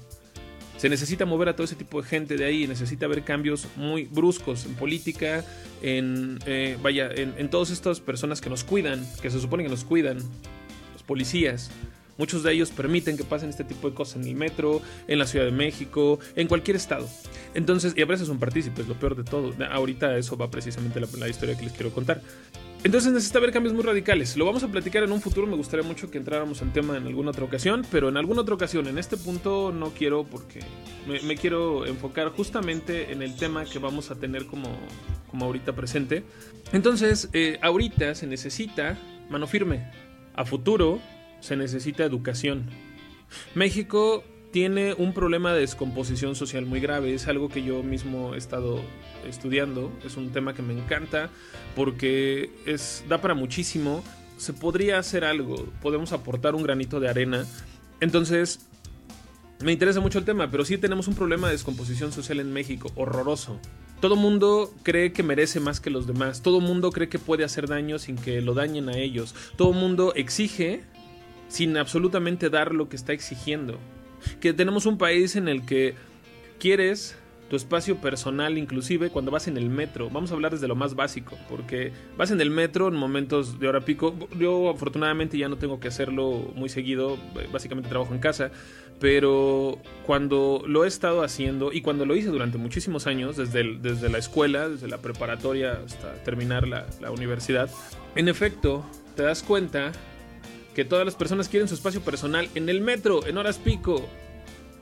Se 0.78 0.90
necesita 0.90 1.26
mover 1.26 1.50
a 1.50 1.56
todo 1.56 1.66
ese 1.66 1.76
tipo 1.76 2.02
de 2.02 2.08
gente 2.08 2.36
de 2.36 2.46
ahí, 2.46 2.68
necesita 2.68 3.06
haber 3.06 3.24
cambios 3.24 3.68
muy 3.76 4.06
bruscos 4.06 4.66
en 4.66 4.76
política, 4.76 5.46
en, 5.82 6.40
eh, 6.46 6.78
vaya, 6.82 7.10
en, 7.14 7.34
en 7.38 7.50
todas 7.50 7.70
estas 7.70 8.00
personas 8.00 8.42
que 8.42 8.50
nos 8.50 8.64
cuidan, 8.64 9.06
que 9.22 9.30
se 9.30 9.40
supone 9.40 9.64
que 9.64 9.70
nos 9.70 9.86
cuidan, 9.86 10.18
los 10.18 11.04
policías, 11.06 11.72
Muchos 12.18 12.44
de 12.44 12.54
ellos 12.54 12.70
permiten 12.70 13.18
que 13.18 13.24
pasen 13.24 13.50
este 13.50 13.64
tipo 13.64 13.90
de 13.90 13.96
cosas 13.96 14.18
en 14.18 14.28
el 14.28 14.36
metro, 14.36 14.82
en 15.08 15.18
la 15.18 15.26
Ciudad 15.26 15.46
de 15.46 15.52
México, 15.52 16.20
en 16.36 16.48
cualquier 16.48 16.78
estado. 16.78 17.08
Entonces, 17.54 17.94
y 17.96 18.02
a 18.02 18.06
veces 18.06 18.28
son 18.28 18.40
partícipes, 18.40 18.88
lo 18.88 18.94
peor 18.96 19.16
de 19.16 19.24
todo. 19.24 19.54
Ahorita 19.72 20.16
eso 20.18 20.38
va 20.38 20.52
precisamente 20.52 21.00
la, 21.00 21.08
la 21.18 21.28
historia 21.28 21.58
que 21.58 21.64
les 21.64 21.74
quiero 21.74 21.92
contar. 21.92 22.22
Entonces 22.84 23.14
necesita 23.14 23.38
haber 23.38 23.52
cambios 23.52 23.74
muy 23.74 23.84
radicales. 23.84 24.36
Lo 24.36 24.46
vamos 24.46 24.62
a 24.64 24.68
platicar 24.68 25.04
en 25.04 25.12
un 25.14 25.22
futuro. 25.22 25.48
Me 25.48 25.56
gustaría 25.56 25.86
mucho 25.86 26.12
que 26.12 26.18
entráramos 26.18 26.62
en 26.62 26.74
tema 26.74 26.98
en 26.98 27.08
alguna 27.08 27.32
otra 27.32 27.46
ocasión, 27.46 27.86
pero 27.90 28.10
en 28.10 28.18
alguna 28.18 28.42
otra 28.42 28.56
ocasión. 28.56 28.88
En 28.88 28.98
este 28.98 29.16
punto 29.16 29.72
no 29.72 29.92
quiero 29.92 30.26
porque 30.26 30.60
me, 31.08 31.38
quiero 31.38 31.86
enfocar 31.86 32.30
justamente 32.30 33.14
en 33.14 33.22
el 33.22 33.38
tema 33.38 33.64
que 33.64 33.80
vamos 33.80 34.12
a 34.12 34.16
tener 34.16 34.48
como, 34.48 34.68
como 35.32 35.46
ahorita 35.46 35.74
presente. 35.74 36.24
Entonces, 36.74 37.30
eh, 37.32 37.58
ahorita 37.62 38.16
se 38.16 38.28
necesita 38.28 38.98
mano 39.30 39.48
firme. 39.48 39.90
A 40.36 40.44
futuro 40.44 41.00
se 41.40 41.56
necesita 41.56 42.04
educación. 42.04 42.70
México 43.56 44.26
tiene 44.54 44.94
un 44.94 45.14
problema 45.14 45.52
de 45.52 45.62
descomposición 45.62 46.36
social 46.36 46.68
muy 46.68 46.80
grave. 46.80 47.16
Es 47.16 47.28
algo 47.28 47.50
que 47.50 47.64
yo 47.64 47.82
mismo 47.82 48.36
he 48.36 48.38
estado 48.38 48.80
estudiando. 49.28 49.92
Es 50.06 50.16
un 50.16 50.32
tema 50.32 50.54
que 50.54 50.62
me 50.62 50.74
encanta 50.74 51.32
porque 51.76 52.52
es, 52.68 53.04
da 53.10 53.20
para 53.20 53.34
muchísimo. 53.34 54.04
Se 54.38 54.54
podría 54.54 55.00
hacer 55.00 55.26
algo. 55.26 55.56
Podemos 55.82 56.14
aportar 56.14 56.54
un 56.54 56.62
granito 56.62 57.00
de 57.00 57.10
arena. 57.10 57.48
Entonces, 58.00 58.68
me 59.60 59.72
interesa 59.72 60.02
mucho 60.02 60.20
el 60.20 60.26
tema, 60.26 60.52
pero 60.52 60.66
sí 60.66 60.78
tenemos 60.78 61.08
un 61.08 61.16
problema 61.16 61.48
de 61.48 61.54
descomposición 61.54 62.12
social 62.12 62.40
en 62.40 62.54
México. 62.54 62.92
Horroroso. 62.94 63.60
Todo 64.02 64.16
mundo 64.16 64.72
cree 64.84 65.14
que 65.14 65.24
merece 65.24 65.62
más 65.62 65.80
que 65.80 65.90
los 65.90 66.06
demás. 66.06 66.44
Todo 66.44 66.60
mundo 66.60 66.92
cree 66.92 67.10
que 67.10 67.18
puede 67.18 67.44
hacer 67.44 67.68
daño 67.68 67.98
sin 67.98 68.18
que 68.18 68.40
lo 68.42 68.54
dañen 68.54 68.88
a 68.90 68.98
ellos. 68.98 69.34
Todo 69.56 69.74
mundo 69.74 70.14
exige 70.16 70.84
sin 71.48 71.76
absolutamente 71.76 72.52
dar 72.52 72.76
lo 72.76 72.88
que 72.88 72.98
está 72.98 73.14
exigiendo 73.14 73.80
que 74.40 74.54
tenemos 74.54 74.86
un 74.86 74.98
país 74.98 75.36
en 75.36 75.48
el 75.48 75.66
que 75.66 75.96
quieres 76.60 77.18
tu 77.50 77.58
espacio 77.58 77.98
personal 77.98 78.58
inclusive 78.58 79.10
cuando 79.10 79.30
vas 79.30 79.48
en 79.48 79.58
el 79.58 79.70
metro. 79.70 80.10
Vamos 80.10 80.32
a 80.32 80.34
hablar 80.34 80.54
desde 80.54 80.68
lo 80.68 80.76
más 80.76 80.96
básico, 80.96 81.38
porque 81.50 81.92
vas 82.18 82.32
en 82.32 82.42
el 82.42 82.50
metro 82.50 82.88
en 82.88 82.96
momentos 82.96 83.60
de 83.60 83.68
hora 83.68 83.82
pico. 83.82 84.16
Yo 84.40 84.70
afortunadamente 84.70 85.38
ya 85.38 85.50
no 85.50 85.58
tengo 85.58 85.80
que 85.80 85.88
hacerlo 85.88 86.52
muy 86.56 86.70
seguido, 86.70 87.18
básicamente 87.52 87.90
trabajo 87.90 88.14
en 88.14 88.20
casa, 88.20 88.50
pero 89.00 89.78
cuando 90.06 90.64
lo 90.66 90.86
he 90.86 90.88
estado 90.88 91.22
haciendo 91.24 91.72
y 91.72 91.82
cuando 91.82 92.06
lo 92.06 92.16
hice 92.16 92.30
durante 92.30 92.58
muchísimos 92.58 93.06
años, 93.06 93.38
desde, 93.38 93.78
desde 93.78 94.10
la 94.10 94.18
escuela, 94.18 94.70
desde 94.70 94.88
la 94.88 94.98
preparatoria 94.98 95.80
hasta 95.86 96.14
terminar 96.24 96.68
la, 96.68 96.88
la 97.02 97.12
universidad, 97.12 97.70
en 98.16 98.30
efecto 98.30 98.84
te 99.16 99.24
das 99.24 99.44
cuenta 99.44 99.92
que 100.74 100.86
todas 100.86 101.06
las 101.06 101.16
personas 101.16 101.50
quieren 101.50 101.68
su 101.68 101.76
espacio 101.76 102.02
personal 102.02 102.50
en 102.56 102.70
el 102.70 102.82
metro, 102.82 103.26
en 103.26 103.38
horas 103.38 103.58
pico. 103.58 104.02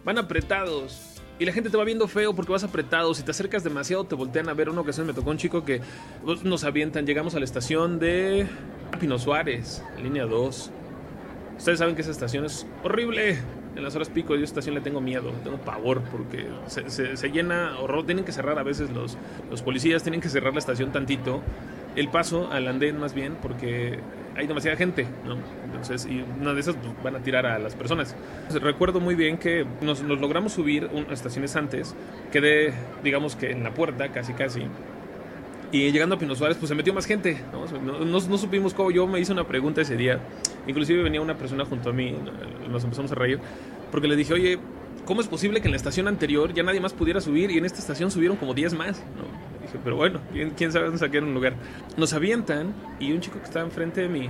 Van 0.03 0.17
apretados. 0.17 1.07
Y 1.39 1.45
la 1.45 1.53
gente 1.53 1.69
te 1.69 1.77
va 1.77 1.83
viendo 1.83 2.07
feo 2.07 2.35
porque 2.35 2.51
vas 2.51 2.63
apretado. 2.63 3.13
Si 3.13 3.23
te 3.23 3.31
acercas 3.31 3.63
demasiado, 3.63 4.03
te 4.03 4.15
voltean 4.15 4.47
a 4.49 4.53
ver. 4.53 4.69
Una 4.69 4.81
ocasión 4.81 5.07
me 5.07 5.13
tocó 5.13 5.31
un 5.31 5.37
chico 5.37 5.65
que 5.65 5.81
pues, 6.23 6.43
nos 6.43 6.63
avientan. 6.63 7.05
Llegamos 7.05 7.35
a 7.35 7.39
la 7.39 7.45
estación 7.45 7.99
de 7.99 8.47
Pino 8.99 9.17
Suárez, 9.17 9.83
línea 10.01 10.25
2. 10.25 10.71
Ustedes 11.57 11.79
saben 11.79 11.95
que 11.95 12.01
esa 12.01 12.11
estación 12.11 12.45
es 12.45 12.67
horrible. 12.83 13.39
En 13.75 13.83
las 13.83 13.95
horas 13.95 14.09
pico, 14.09 14.35
yo 14.35 14.41
a 14.41 14.43
esta 14.43 14.59
estación 14.59 14.75
le 14.75 14.81
tengo 14.81 14.99
miedo, 14.99 15.31
tengo 15.45 15.57
pavor 15.57 16.01
porque 16.11 16.45
se, 16.67 17.15
se, 17.15 17.31
llena 17.31 17.79
horror. 17.79 18.05
Tienen 18.05 18.25
que 18.25 18.33
cerrar 18.33 18.59
a 18.59 18.63
veces 18.63 18.89
los, 18.91 19.17
los 19.49 19.61
policías, 19.61 20.03
tienen 20.03 20.19
que 20.19 20.27
cerrar 20.27 20.53
la 20.53 20.59
estación 20.59 20.91
tantito 20.91 21.41
el 21.95 22.09
paso 22.09 22.49
al 22.51 22.67
andén 22.67 22.99
más 22.99 23.13
bien 23.13 23.37
porque 23.41 23.99
hay 24.35 24.47
demasiada 24.47 24.77
gente, 24.77 25.07
¿no? 25.25 25.37
Entonces, 25.65 26.05
y 26.09 26.23
una 26.39 26.53
de 26.53 26.59
esas 26.59 26.75
pues, 26.75 26.91
van 27.03 27.15
a 27.15 27.19
tirar 27.19 27.45
a 27.45 27.59
las 27.59 27.75
personas. 27.75 28.15
recuerdo 28.61 28.99
muy 28.99 29.15
bien 29.15 29.37
que 29.37 29.65
nos, 29.81 30.01
logramos 30.01 30.53
subir 30.53 30.89
unas 30.91 31.13
estaciones 31.13 31.55
antes, 31.55 31.95
quedé, 32.31 32.73
digamos 33.03 33.35
que 33.35 33.51
en 33.51 33.63
la 33.63 33.73
puerta, 33.73 34.09
casi 34.09 34.33
casi. 34.33 34.63
Y 35.71 35.91
llegando 35.91 36.15
a 36.15 36.19
Pino 36.19 36.35
Suárez, 36.35 36.57
pues 36.57 36.67
se 36.67 36.75
metió 36.75 36.93
más 36.93 37.05
gente, 37.05 37.37
¿no? 37.53 37.65
No, 38.03 38.19
no 38.19 38.37
supimos 38.37 38.73
cómo. 38.73 38.91
Yo 38.91 39.07
me 39.07 39.21
hice 39.21 39.31
una 39.31 39.47
pregunta 39.47 39.81
ese 39.81 39.95
día. 39.95 40.19
Inclusive 40.67 41.01
venía 41.01 41.21
una 41.21 41.37
persona 41.37 41.63
junto 41.63 41.91
a 41.91 41.93
mí, 41.93 42.13
nos 42.69 42.83
empezamos 42.83 43.11
a 43.11 43.15
reír, 43.15 43.39
porque 43.89 44.07
le 44.07 44.15
dije, 44.15 44.33
oye, 44.33 44.59
¿cómo 45.05 45.21
es 45.21 45.27
posible 45.27 45.61
que 45.61 45.67
en 45.67 45.71
la 45.71 45.77
estación 45.77 46.07
anterior 46.07 46.53
ya 46.53 46.63
nadie 46.63 46.81
más 46.81 46.93
pudiera 46.93 47.21
subir 47.21 47.51
y 47.51 47.57
en 47.57 47.65
esta 47.65 47.79
estación 47.79 48.11
subieron 48.11 48.37
como 48.37 48.53
10 48.53 48.73
más? 48.73 48.99
¿no? 49.15 49.50
Pero 49.83 49.95
bueno, 49.95 50.19
¿quién, 50.31 50.71
sabe 50.71 50.85
dónde 50.85 50.99
saqué 50.99 51.19
un 51.19 51.33
lugar? 51.33 51.53
Nos 51.97 52.13
avientan 52.13 52.73
y 52.99 53.11
un 53.11 53.21
chico 53.21 53.39
que 53.39 53.45
estaba 53.45 53.65
enfrente 53.65 54.01
de 54.01 54.09
mí, 54.09 54.29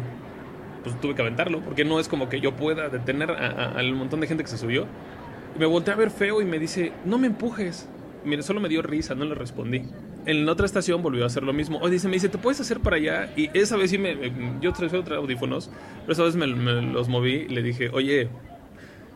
pues 0.84 1.00
tuve 1.02 1.16
que 1.16 1.22
aventarlo, 1.22 1.60
porque 1.62 1.86
no 1.86 2.00
es 2.00 2.08
como 2.08 2.30
que 2.30 2.42
yo 2.42 2.56
pueda 2.56 2.90
detener 2.90 3.32
al 3.32 3.94
montón 3.94 4.20
de 4.22 4.28
gente 4.28 4.44
que 4.44 4.50
se 4.50 4.58
subió. 4.58 4.86
Y 5.56 5.60
me 5.60 5.66
volteé 5.66 5.94
a 5.94 5.98
ver 5.98 6.12
feo 6.12 6.42
y 6.42 6.46
me 6.46 6.60
dice, 6.60 6.94
no 7.06 7.18
me 7.18 7.28
empujes. 7.28 7.88
Mire, 8.24 8.44
solo 8.44 8.60
me 8.60 8.70
dio 8.70 8.82
risa, 8.82 9.16
no 9.16 9.26
le 9.26 9.36
respondí. 9.36 9.84
En 10.26 10.48
otra 10.48 10.68
estación 10.68 11.02
volvió 11.02 11.24
a 11.24 11.28
hacer 11.28 11.42
lo 11.42 11.54
mismo. 11.54 11.80
Oye, 11.80 11.94
dice, 11.94 12.08
me 12.08 12.14
dice, 12.14 12.30
¿te 12.30 12.38
puedes 12.38 12.62
hacer 12.62 12.80
para 12.80 12.98
allá? 12.98 13.34
Y 13.36 13.50
esa 13.58 13.76
vez 13.78 13.90
sí 13.90 13.98
me... 13.98 14.16
Yo 14.62 14.72
traje 14.74 14.96
otros 14.96 15.18
audífonos, 15.18 15.72
pero 16.02 16.14
esa 16.14 16.24
vez 16.24 16.36
me, 16.36 16.46
me 16.46 16.82
los 16.84 17.10
moví 17.10 17.48
y 17.50 17.50
le 17.50 17.64
dije, 17.64 17.90
oye, 17.92 18.30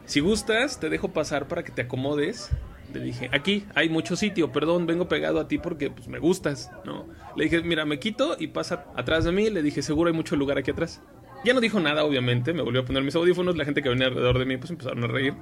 si 0.05 0.19
gustas, 0.19 0.79
te 0.79 0.89
dejo 0.89 1.09
pasar 1.09 1.47
para 1.47 1.63
que 1.63 1.71
te 1.71 1.83
acomodes 1.83 2.51
le 2.93 2.99
dije, 3.01 3.29
aquí 3.33 3.65
hay 3.75 3.89
mucho 3.89 4.15
sitio, 4.15 4.51
perdón, 4.51 4.85
vengo 4.85 5.07
pegado 5.07 5.39
a 5.39 5.47
ti 5.47 5.57
porque 5.57 5.89
pues, 5.89 6.07
me 6.07 6.19
gustas, 6.19 6.71
¿no? 6.85 7.07
Le 7.35 7.45
dije, 7.45 7.61
mira, 7.61 7.85
me 7.85 7.99
quito 7.99 8.35
y 8.39 8.47
pasa 8.47 8.85
atrás 8.95 9.25
de 9.25 9.31
mí. 9.31 9.49
Le 9.49 9.61
dije, 9.61 9.81
seguro 9.81 10.09
hay 10.09 10.15
mucho 10.15 10.35
lugar 10.35 10.57
aquí 10.57 10.71
atrás. 10.71 11.01
Ya 11.43 11.53
no 11.53 11.61
dijo 11.61 11.79
nada, 11.79 12.03
obviamente, 12.05 12.53
me 12.53 12.61
volvió 12.61 12.81
a 12.81 12.85
poner 12.85 13.03
mis 13.03 13.15
audífonos, 13.15 13.55
la 13.55 13.65
gente 13.65 13.83
que 13.83 13.89
venía 13.89 14.07
alrededor 14.07 14.39
de 14.39 14.45
mí 14.45 14.57
pues 14.57 14.71
empezaron 14.71 15.03
a 15.03 15.07
reír. 15.07 15.33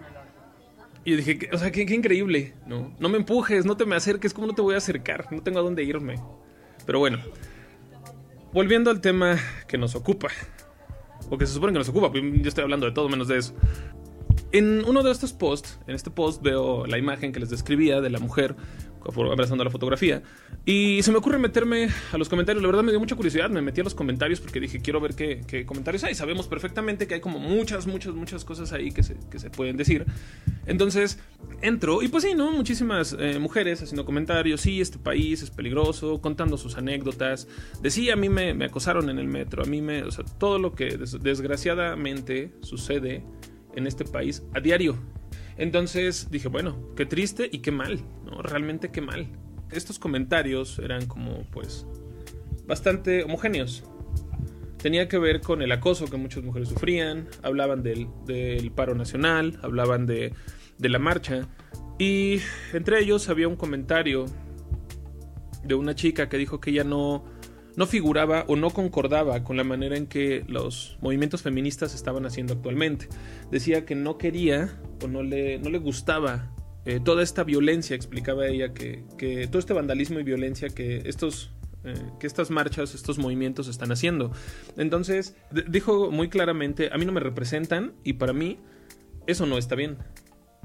Y 1.06 1.12
yo 1.12 1.18
dije, 1.18 1.50
o 1.52 1.58
sea, 1.58 1.72
qué, 1.72 1.86
qué 1.86 1.94
increíble, 1.94 2.54
¿no? 2.66 2.94
No 3.00 3.10
me 3.10 3.18
empujes, 3.18 3.66
no 3.66 3.78
te 3.78 3.86
me 3.86 3.96
acerques, 3.96 4.34
¿cómo 4.34 4.48
no 4.48 4.56
te 4.56 4.62
voy 4.62 4.76
a 4.76 4.78
acercar? 4.78 5.32
No 5.32 5.42
tengo 5.42 5.60
a 5.60 5.62
dónde 5.62 5.84
irme. 5.84 6.16
Pero 6.86 7.00
bueno, 7.00 7.20
volviendo 8.52 8.90
al 8.90 9.02
tema 9.02 9.38
que 9.68 9.78
nos 9.78 9.96
ocupa, 9.96 10.30
o 11.30 11.38
que 11.38 11.46
se 11.46 11.54
supone 11.54 11.74
que 11.74 11.80
nos 11.80 11.90
ocupa, 11.90 12.12
yo 12.14 12.48
estoy 12.48 12.64
hablando 12.64 12.86
de 12.86 12.94
todo 12.94 13.10
menos 13.10 13.28
de 13.28 13.38
eso. 13.38 13.54
En 14.54 14.86
uno 14.86 15.02
de 15.02 15.12
estos 15.12 15.34
posts, 15.34 15.80
en 15.88 15.96
este 15.96 16.12
post 16.12 16.44
veo 16.44 16.86
la 16.86 17.00
imagen 17.00 17.32
que 17.32 17.40
les 17.40 17.50
describía 17.50 18.02
de 18.02 18.12
la 18.12 18.20
mujer 18.20 18.56
abrazando 19.04 19.64
la 19.64 19.70
fotografía 19.70 20.24
y 20.66 21.02
se 21.04 21.12
me 21.12 21.18
ocurre 21.18 21.38
meterme 21.38 21.90
a 22.12 22.18
los 22.18 22.30
comentarios. 22.30 22.62
La 22.62 22.68
verdad 22.68 22.84
me 22.84 22.92
dio 22.92 23.00
mucha 23.00 23.16
curiosidad, 23.16 23.50
me 23.50 23.62
metí 23.62 23.82
a 23.82 23.84
los 23.84 23.96
comentarios 23.96 24.40
porque 24.40 24.60
dije 24.60 24.80
quiero 24.80 25.02
ver 25.02 25.16
qué, 25.16 25.66
comentarios 25.66 26.04
hay. 26.04 26.16
Sabemos 26.16 26.48
perfectamente 26.48 27.08
que 27.08 27.16
hay 27.16 27.20
como 27.20 27.40
muchas, 27.40 27.88
muchas, 27.88 28.14
muchas 28.14 28.46
cosas 28.46 28.72
ahí 28.74 28.92
que 28.92 29.04
se, 29.04 29.18
que 29.32 29.40
se 29.40 29.50
pueden 29.50 29.76
decir. 29.76 30.06
Entonces 30.68 31.20
entro 31.62 32.04
y 32.04 32.08
pues 32.08 32.24
sí, 32.24 32.36
¿no? 32.36 32.52
Muchísimas 32.52 33.16
eh, 33.20 33.40
mujeres 33.40 33.82
haciendo 33.82 34.06
comentarios. 34.06 34.62
Sí, 34.62 34.80
este 34.80 35.00
país 35.00 35.42
es 35.42 35.50
peligroso, 35.50 36.22
contando 36.22 36.58
sus 36.58 36.78
anécdotas. 36.78 37.48
Decía, 37.82 38.14
a 38.14 38.18
mí 38.18 38.30
me, 38.30 38.54
me 38.54 38.66
acosaron 38.66 39.10
en 39.10 39.18
el 39.18 39.28
metro, 39.28 39.64
a 39.64 39.66
mí 39.66 39.82
me... 39.82 40.04
O 40.04 40.12
sea, 40.12 40.24
todo 40.38 40.60
lo 40.60 40.76
que 40.76 40.98
desgraciadamente 40.98 42.54
sucede 42.62 43.24
en 43.76 43.88
este 43.88 44.06
país 44.06 44.44
a 44.54 44.60
diario. 44.60 44.98
Entonces 45.58 46.30
dije, 46.32 46.48
bueno, 46.48 46.78
qué 46.96 47.06
triste 47.06 47.50
y 47.52 47.60
qué 47.60 47.72
mal, 47.72 48.02
¿no? 48.26 48.42
Realmente 48.42 48.92
qué 48.92 49.02
mal. 49.02 49.28
Estos 49.72 50.00
comentarios 50.00 50.80
eran 50.80 51.06
como, 51.06 51.44
pues, 51.52 51.86
bastante 52.66 53.24
homogéneos. 53.24 53.84
tenía 54.84 55.08
que 55.08 55.18
ver 55.18 55.40
con 55.40 55.62
el 55.62 55.72
acoso 55.72 56.08
que 56.08 56.18
muchas 56.18 56.44
mujeres 56.44 56.68
sufrían, 56.68 57.30
hablaban 57.42 57.84
del, 57.84 58.08
del 58.26 58.70
paro 58.72 58.96
nacional, 58.96 59.58
hablaban 59.62 60.06
de, 60.06 60.34
de 60.78 60.90
la 60.90 61.00
marcha, 61.00 61.48
y 61.98 62.42
entre 62.74 63.00
ellos 63.00 63.30
había 63.30 63.48
un 63.48 63.56
comentario 63.56 64.26
de 65.64 65.76
una 65.76 65.96
chica 65.96 66.28
que 66.28 66.38
dijo 66.38 66.60
que 66.60 66.72
ella 66.72 66.84
no, 66.84 67.24
no 67.76 67.88
figuraba 67.88 68.46
o 68.48 68.56
no 68.56 68.70
concordaba 68.70 69.44
con 69.44 69.58
la 69.58 69.64
manera 69.64 69.98
en 69.98 70.08
que 70.08 70.44
los 70.48 70.98
movimientos 71.02 71.42
feministas 71.42 71.96
estaban 71.96 72.26
haciendo 72.26 72.54
actualmente. 72.54 73.08
Decía 73.52 73.86
que 73.86 73.96
no 73.96 74.18
quería 74.18 74.80
o 75.04 75.08
no 75.08 75.24
le, 75.24 75.60
no 75.60 75.70
le 75.70 75.80
gustaba 75.80 76.52
eh, 76.86 77.00
toda 77.04 77.24
esta 77.24 77.44
violencia, 77.44 77.96
explicaba 77.96 78.48
ella, 78.48 78.74
que, 78.74 79.04
que, 79.18 79.48
todo 79.48 79.60
este 79.60 79.74
vandalismo 79.74 80.20
y 80.20 80.24
violencia 80.24 80.70
que 80.70 81.04
estos... 81.06 81.52
Eh, 81.86 81.96
que 82.18 82.28
estas 82.28 82.50
marchas, 82.50 82.96
estos 82.96 83.18
movimientos 83.18 83.68
están 83.68 83.92
haciendo. 83.92 84.32
Entonces, 84.78 85.36
dijo 85.68 86.12
muy 86.12 86.30
claramente, 86.30 86.90
a 86.94 86.98
mí 86.98 87.04
no 87.04 87.12
me 87.12 87.20
representan 87.20 87.92
y 88.06 88.14
para 88.14 88.32
mí 88.32 88.58
eso 89.28 89.46
no 89.46 89.58
está 89.58 89.76
bien. 89.76 89.98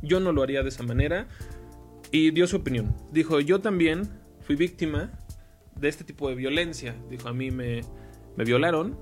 Yo 0.01 0.21
no 0.21 0.31
lo 0.31 0.45
haría 0.45 0.63
de 0.63 0.69
esa 0.69 0.85
manera. 0.85 1.27
Y 2.13 2.31
dio 2.31 2.47
su 2.47 2.59
opinión. 2.59 2.95
Dijo, 3.11 3.41
yo 3.41 3.61
también 3.61 4.09
fui 4.43 4.55
víctima 4.55 5.11
de 5.81 5.89
este 5.89 6.05
tipo 6.05 6.29
de 6.29 6.35
violencia. 6.35 6.97
Dijo, 7.11 7.29
a 7.29 7.33
mí 7.33 7.51
me, 7.51 7.83
me 8.37 8.45
violaron 8.45 8.97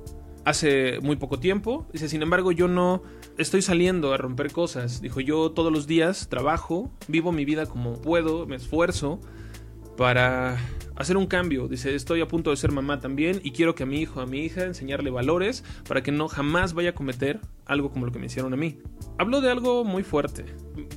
hace 0.46 1.00
muy 1.00 1.16
poco 1.16 1.38
tiempo. 1.38 1.86
Dice, 1.92 2.08
sin 2.08 2.22
embargo, 2.22 2.52
yo 2.52 2.68
no 2.68 3.02
estoy 3.36 3.62
saliendo 3.62 4.12
a 4.14 4.16
romper 4.16 4.52
cosas. 4.52 5.00
Dijo, 5.02 5.20
yo 5.20 5.50
todos 5.50 5.72
los 5.72 5.86
días 5.86 6.28
trabajo, 6.28 6.90
vivo 7.08 7.32
mi 7.32 7.44
vida 7.44 7.66
como 7.66 8.00
puedo, 8.00 8.46
me 8.46 8.56
esfuerzo 8.56 9.20
para 9.96 10.56
hacer 10.94 11.16
un 11.16 11.26
cambio. 11.26 11.66
Dice, 11.68 11.94
estoy 11.94 12.20
a 12.20 12.28
punto 12.28 12.50
de 12.50 12.56
ser 12.56 12.70
mamá 12.70 13.00
también 13.00 13.40
y 13.42 13.50
quiero 13.50 13.74
que 13.74 13.82
a 13.82 13.86
mi 13.86 14.00
hijo, 14.00 14.20
a 14.20 14.26
mi 14.26 14.40
hija, 14.40 14.64
enseñarle 14.64 15.10
valores 15.10 15.64
para 15.88 16.02
que 16.02 16.12
no 16.12 16.28
jamás 16.28 16.74
vaya 16.74 16.90
a 16.90 16.94
cometer 16.94 17.40
algo 17.64 17.90
como 17.90 18.06
lo 18.06 18.12
que 18.12 18.18
me 18.18 18.26
hicieron 18.26 18.52
a 18.52 18.56
mí. 18.56 18.78
Habló 19.18 19.40
de 19.40 19.50
algo 19.50 19.84
muy 19.84 20.04
fuerte. 20.04 20.44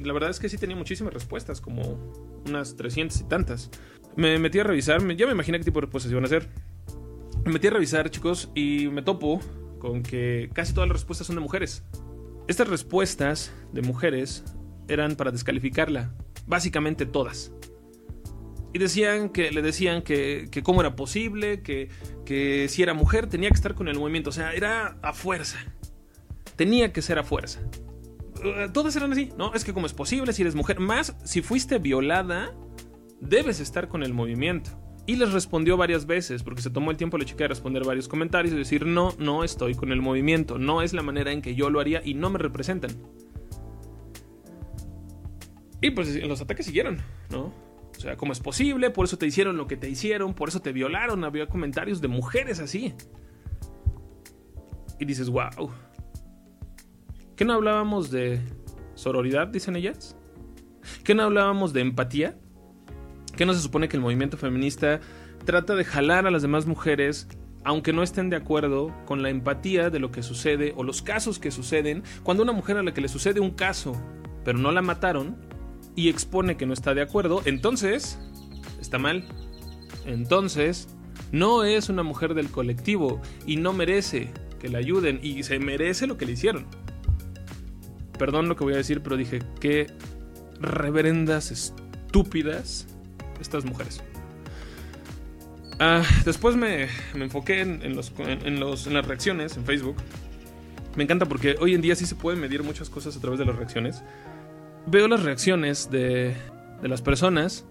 La 0.04 0.14
verdad 0.14 0.30
es 0.30 0.40
que 0.40 0.48
sí 0.48 0.58
tenía 0.58 0.76
muchísimas 0.76 1.14
respuestas, 1.14 1.60
como 1.60 2.14
unas 2.46 2.76
300 2.76 3.20
y 3.20 3.24
tantas. 3.24 3.72
Me 4.20 4.38
metí 4.38 4.60
a 4.60 4.66
revisar, 4.66 5.00
ya 5.16 5.26
me 5.28 5.32
imaginé 5.32 5.60
qué 5.60 5.64
tipo 5.64 5.80
de 5.80 5.86
respuestas 5.86 6.12
iban 6.12 6.26
a 6.26 6.28
hacer. 6.28 6.50
Me 7.46 7.54
metí 7.54 7.68
a 7.68 7.70
revisar, 7.70 8.10
chicos, 8.10 8.52
y 8.54 8.90
me 8.90 9.02
topo 9.02 9.40
con 9.80 10.04
que 10.04 10.50
casi 10.52 10.74
todas 10.74 10.90
las 10.90 10.98
respuestas 10.98 11.28
son 11.28 11.38
de 11.38 11.42
mujeres. 11.42 11.86
Estas 12.50 12.68
respuestas 12.68 13.54
de 13.72 13.82
mujeres 13.82 14.44
eran 14.90 15.16
para 15.16 15.32
descalificarla, 15.32 16.12
básicamente 16.48 17.06
todas. 17.06 17.54
Y 18.74 18.80
decían 18.80 19.30
que, 19.30 19.52
le 19.52 19.62
decían 19.62 20.02
que, 20.02 20.50
cómo 20.64 20.82
era 20.82 20.98
posible, 20.98 21.62
que, 21.62 21.88
que 22.26 22.68
si 22.68 22.84
era 22.84 22.94
mujer 22.94 23.28
tenía 23.28 23.48
que 23.48 23.56
estar 23.56 23.74
con 23.74 23.88
el 23.88 23.98
movimiento, 23.98 24.32
o 24.32 24.34
sea, 24.34 24.52
era 24.52 24.98
a 25.02 25.14
fuerza. 25.14 25.60
Tenía 26.58 26.92
que 26.92 27.02
ser 27.02 27.20
a 27.20 27.24
fuerza. 27.24 27.62
Uh, 28.44 28.70
todas 28.74 28.98
eran 28.98 29.14
así, 29.14 29.32
¿no? 29.38 29.54
Es 29.54 29.64
que 29.64 29.74
cómo 29.74 29.86
es 29.86 29.94
posible 29.94 30.34
si 30.34 30.42
eres 30.42 30.56
mujer, 30.56 30.82
más 30.82 31.16
si 31.24 31.42
fuiste 31.42 31.78
violada, 31.80 32.54
debes 33.22 33.60
estar 33.60 33.88
con 33.88 34.04
el 34.04 34.14
movimiento. 34.14 34.72
Y 35.06 35.16
les 35.16 35.32
respondió 35.32 35.76
varias 35.76 36.06
veces, 36.06 36.44
porque 36.44 36.62
se 36.62 36.70
tomó 36.70 36.92
el 36.92 36.98
tiempo 36.98 37.18
la 37.18 37.26
chica 37.26 37.46
de 37.46 37.48
responder 37.48 37.84
varios 37.84 38.08
comentarios 38.08 38.54
y 38.54 38.58
decir, 38.58 38.86
no, 38.86 39.16
no 39.18 39.44
estoy 39.44 39.74
con 39.74 39.92
el 39.92 40.02
movimiento, 40.02 40.60
no 40.60 40.84
es 40.84 40.94
la 40.94 41.02
manera 41.02 41.32
en 41.32 41.42
que 41.42 41.56
yo 41.56 41.72
lo 41.72 41.80
haría 41.80 42.02
y 42.06 42.14
no 42.14 42.30
me 42.30 42.38
representan. 42.38 42.92
Y 45.82 45.92
pues 45.92 46.16
los 46.24 46.42
ataques 46.42 46.66
siguieron, 46.66 46.98
¿no? 47.32 47.54
O 48.00 48.02
sea, 48.02 48.16
¿cómo 48.18 48.34
es 48.34 48.40
posible? 48.40 48.92
Por 48.92 49.06
eso 49.06 49.18
te 49.18 49.26
hicieron 49.26 49.58
lo 49.58 49.68
que 49.68 49.78
te 49.78 49.90
hicieron, 49.90 50.34
por 50.34 50.50
eso 50.50 50.62
te 50.62 50.72
violaron. 50.72 51.24
Había 51.24 51.48
comentarios 51.48 52.02
de 52.02 52.08
mujeres 52.08 52.60
así. 52.60 52.94
Y 55.00 55.06
dices, 55.06 55.30
wow. 55.30 55.72
¿Qué 57.36 57.46
no 57.46 57.54
hablábamos 57.54 58.12
de 58.12 58.40
sororidad, 58.96 59.48
dicen 59.48 59.76
ellas? 59.76 60.16
¿Qué 61.04 61.16
no 61.16 61.24
hablábamos 61.24 61.74
de 61.74 61.82
empatía? 61.82 62.38
¿Qué 63.40 63.46
no 63.46 63.54
se 63.54 63.62
supone 63.62 63.88
que 63.88 63.96
el 63.96 64.04
movimiento 64.04 64.36
feminista 64.36 65.00
trata 65.46 65.74
de 65.74 65.86
jalar 65.86 66.28
a 66.28 66.30
las 66.30 66.42
demás 66.42 66.66
mujeres 66.66 67.26
aunque 67.64 67.94
no 67.94 68.04
estén 68.04 68.30
de 68.30 68.36
acuerdo 68.36 68.94
con 69.06 69.24
la 69.24 69.30
empatía 69.30 69.90
de 69.90 70.00
lo 70.00 70.12
que 70.12 70.24
sucede 70.24 70.74
o 70.76 70.84
los 70.84 71.02
casos 71.02 71.40
que 71.40 71.50
suceden, 71.50 72.04
cuando 72.24 72.44
una 72.44 72.52
mujer 72.52 72.76
a 72.76 72.84
la 72.84 72.94
que 72.94 73.00
le 73.00 73.08
sucede 73.08 73.40
un 73.40 73.52
caso, 73.52 73.96
pero 74.44 74.58
no 74.58 74.74
la 74.74 74.82
mataron, 74.82 75.38
y 75.96 76.10
expone 76.10 76.58
que 76.58 76.66
no 76.66 76.74
está 76.74 76.94
de 76.94 77.02
acuerdo, 77.02 77.42
entonces 77.46 78.20
está 78.82 78.98
mal. 78.98 79.24
Entonces, 80.06 80.90
no 81.32 81.64
es 81.64 81.88
una 81.88 82.04
mujer 82.04 82.34
del 82.34 82.50
colectivo 82.50 83.22
y 83.46 83.56
no 83.56 83.72
merece 83.72 84.34
que 84.60 84.68
la 84.68 84.80
ayuden 84.80 85.22
y 85.24 85.44
se 85.44 85.60
merece 85.60 86.08
lo 86.08 86.18
que 86.18 86.26
le 86.26 86.34
hicieron. 86.34 86.68
Perdón 88.18 88.50
lo 88.50 88.58
que 88.58 88.66
voy 88.66 88.74
a 88.74 88.78
decir, 88.78 89.00
pero 89.02 89.16
dije, 89.16 89.40
qué 89.62 89.88
reverendas 90.60 91.52
estúpidas 91.52 92.86
estas 93.40 93.66
mujeres. 93.66 94.02
Ah, 95.80 96.04
después 96.26 96.56
me, 96.56 96.88
enfoqué 97.14 97.62
en, 97.62 97.96
los, 97.96 98.12
en, 98.20 98.60
las 98.94 99.06
reacciones 99.08 99.56
en 99.56 99.66
Facebook. 99.66 99.96
Me 100.96 101.04
encanta 101.04 101.26
porque 101.26 101.56
hoy 101.60 101.74
en 101.74 101.82
día 101.82 101.96
sí 101.96 102.06
se 102.06 102.16
pueden 102.16 102.42
medir 102.42 102.64
muchas 102.64 102.90
cosas 102.90 103.16
a 103.16 103.22
través 103.22 103.40
de 103.40 103.46
las 103.46 103.56
reacciones. 103.56 104.04
Veo 104.88 105.08
las 105.08 105.24
reacciones 105.24 105.90
de, 105.90 106.36
de 106.82 106.88
las 106.88 107.02
personas. 107.02 107.66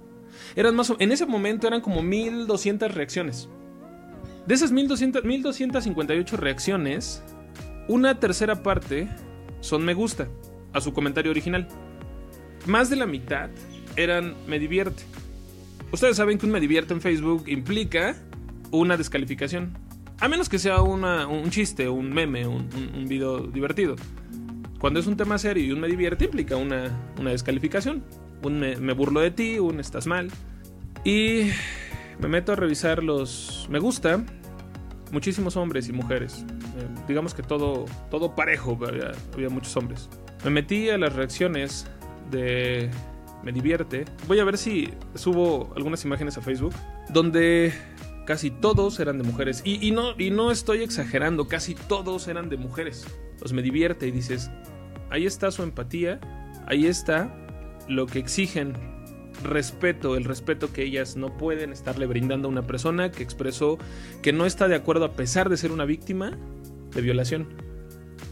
Eran 0.56 0.74
más 0.74 0.92
en 0.98 1.12
ese 1.12 1.26
momento 1.26 1.66
eran 1.66 1.82
como 1.82 2.02
1200 2.02 2.94
reacciones. 2.94 3.48
De 4.46 4.54
esas 4.54 4.72
1200, 4.72 5.24
1258 5.24 6.36
reacciones, 6.38 7.22
una 7.88 8.18
tercera 8.18 8.62
parte 8.62 9.08
son 9.60 9.84
me 9.84 9.92
gusta 9.92 10.28
a 10.72 10.80
su 10.80 10.94
comentario 10.94 11.30
original. 11.30 11.68
Más 12.66 12.88
de 12.88 12.96
la 12.96 13.06
mitad 13.06 13.50
eran 13.96 14.34
me 14.46 14.58
divierte. 14.58 15.02
Ustedes 15.90 16.16
saben 16.16 16.38
que 16.38 16.46
un 16.46 16.52
me 16.52 16.60
divierte 16.60 16.92
en 16.92 17.00
Facebook 17.00 17.44
implica 17.46 18.14
una 18.70 18.96
descalificación. 18.96 19.72
A 20.20 20.28
menos 20.28 20.48
que 20.48 20.58
sea 20.58 20.82
un 20.82 21.50
chiste, 21.50 21.88
un 21.88 22.12
meme, 22.12 22.46
un, 22.46 23.06
video 23.08 23.46
divertido. 23.46 23.96
Cuando 24.80 25.00
es 25.00 25.06
un 25.06 25.16
tema 25.16 25.38
serio 25.38 25.64
y 25.64 25.72
un 25.72 25.80
me 25.80 25.88
divierte 25.88 26.26
implica 26.26 26.56
una, 26.56 26.90
descalificación. 27.16 28.04
Un 28.42 28.60
me, 28.60 28.92
burlo 28.92 29.20
de 29.20 29.30
ti, 29.30 29.58
un 29.58 29.80
estás 29.80 30.06
mal. 30.06 30.30
Y 31.04 31.50
me 32.18 32.28
meto 32.28 32.52
a 32.52 32.56
revisar 32.56 33.02
los 33.02 33.66
me 33.70 33.78
gusta. 33.78 34.24
Muchísimos 35.10 35.56
hombres 35.56 35.88
y 35.88 35.92
mujeres. 35.92 36.44
Eh, 36.76 36.86
digamos 37.06 37.32
que 37.32 37.42
todo, 37.42 37.86
todo 38.10 38.34
parejo, 38.34 38.78
había 39.32 39.48
muchos 39.48 39.74
hombres. 39.76 40.10
Me 40.44 40.50
metí 40.50 40.90
a 40.90 40.98
las 40.98 41.14
reacciones 41.14 41.86
de 42.30 42.90
me 43.42 43.52
divierte. 43.52 44.04
Voy 44.26 44.38
a 44.40 44.44
ver 44.44 44.58
si 44.58 44.90
subo 45.14 45.72
algunas 45.76 46.04
imágenes 46.04 46.36
a 46.38 46.42
Facebook 46.42 46.74
donde 47.10 47.72
casi 48.26 48.50
todos 48.50 49.00
eran 49.00 49.18
de 49.18 49.24
mujeres. 49.24 49.62
Y, 49.64 49.90
no, 49.90 50.12
y 50.18 50.30
no 50.30 50.50
estoy 50.50 50.82
exagerando, 50.82 51.48
casi 51.48 51.74
todos 51.74 52.28
eran 52.28 52.48
de 52.48 52.56
mujeres. 52.56 53.06
Pues 53.38 53.52
me 53.52 53.62
divierte 53.62 54.06
y 54.06 54.10
dices, 54.10 54.50
ahí 55.10 55.24
está 55.24 55.50
su 55.50 55.62
empatía, 55.62 56.20
ahí 56.66 56.86
está 56.86 57.34
lo 57.88 58.06
que 58.06 58.18
exigen 58.18 58.74
respeto, 59.42 60.16
el 60.16 60.24
respeto 60.24 60.72
que 60.72 60.82
ellas 60.82 61.16
no 61.16 61.36
pueden 61.36 61.72
estarle 61.72 62.06
brindando 62.06 62.48
a 62.48 62.50
una 62.50 62.66
persona 62.66 63.10
que 63.10 63.22
expresó 63.22 63.78
que 64.20 64.32
no 64.32 64.46
está 64.46 64.68
de 64.68 64.74
acuerdo 64.74 65.04
a 65.04 65.12
pesar 65.12 65.48
de 65.48 65.56
ser 65.56 65.72
una 65.72 65.84
víctima 65.84 66.36
de 66.94 67.00
violación. 67.00 67.48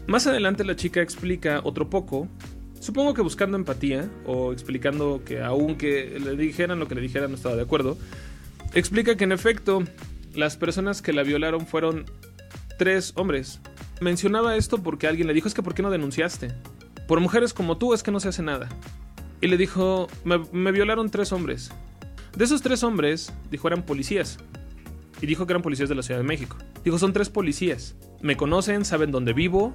Más 0.05 0.27
adelante 0.27 0.63
la 0.63 0.75
chica 0.75 1.01
explica 1.01 1.61
otro 1.63 1.89
poco 1.89 2.27
Supongo 2.79 3.13
que 3.13 3.21
buscando 3.21 3.57
empatía 3.57 4.09
o 4.25 4.53
explicando 4.53 5.21
que 5.25 5.41
aunque 5.41 6.19
le 6.19 6.35
dijeran 6.35 6.79
lo 6.79 6.87
que 6.87 6.95
le 6.95 7.01
dijeran 7.01 7.31
no 7.31 7.35
estaba 7.35 7.55
de 7.55 7.63
acuerdo, 7.63 7.97
explica 8.73 9.15
que 9.17 9.23
en 9.23 9.31
efecto 9.31 9.83
las 10.33 10.57
personas 10.57 11.01
que 11.01 11.13
la 11.13 11.23
violaron 11.23 11.65
fueron 11.65 12.05
tres 12.77 13.13
hombres. 13.15 13.59
Mencionaba 13.99 14.55
esto 14.55 14.83
porque 14.83 15.07
alguien 15.07 15.27
le 15.27 15.33
dijo 15.33 15.47
es 15.47 15.53
que 15.53 15.63
¿por 15.63 15.73
qué 15.73 15.81
no 15.81 15.89
denunciaste? 15.89 16.53
Por 17.07 17.19
mujeres 17.19 17.53
como 17.53 17.77
tú 17.77 17.93
es 17.93 18.03
que 18.03 18.11
no 18.11 18.19
se 18.19 18.29
hace 18.29 18.43
nada. 18.43 18.69
Y 19.41 19.47
le 19.47 19.57
dijo, 19.57 20.07
me, 20.23 20.39
me 20.51 20.71
violaron 20.71 21.09
tres 21.09 21.31
hombres. 21.31 21.71
De 22.35 22.43
esos 22.43 22.61
tres 22.61 22.83
hombres, 22.83 23.33
dijo, 23.49 23.67
eran 23.67 23.83
policías. 23.83 24.37
Y 25.21 25.25
dijo 25.25 25.47
que 25.47 25.53
eran 25.53 25.61
policías 25.61 25.89
de 25.89 25.95
la 25.95 26.03
Ciudad 26.03 26.19
de 26.19 26.27
México. 26.27 26.57
Dijo, 26.83 26.99
son 26.99 27.13
tres 27.13 27.29
policías. 27.29 27.95
Me 28.21 28.37
conocen, 28.37 28.85
saben 28.85 29.11
dónde 29.11 29.33
vivo. 29.33 29.73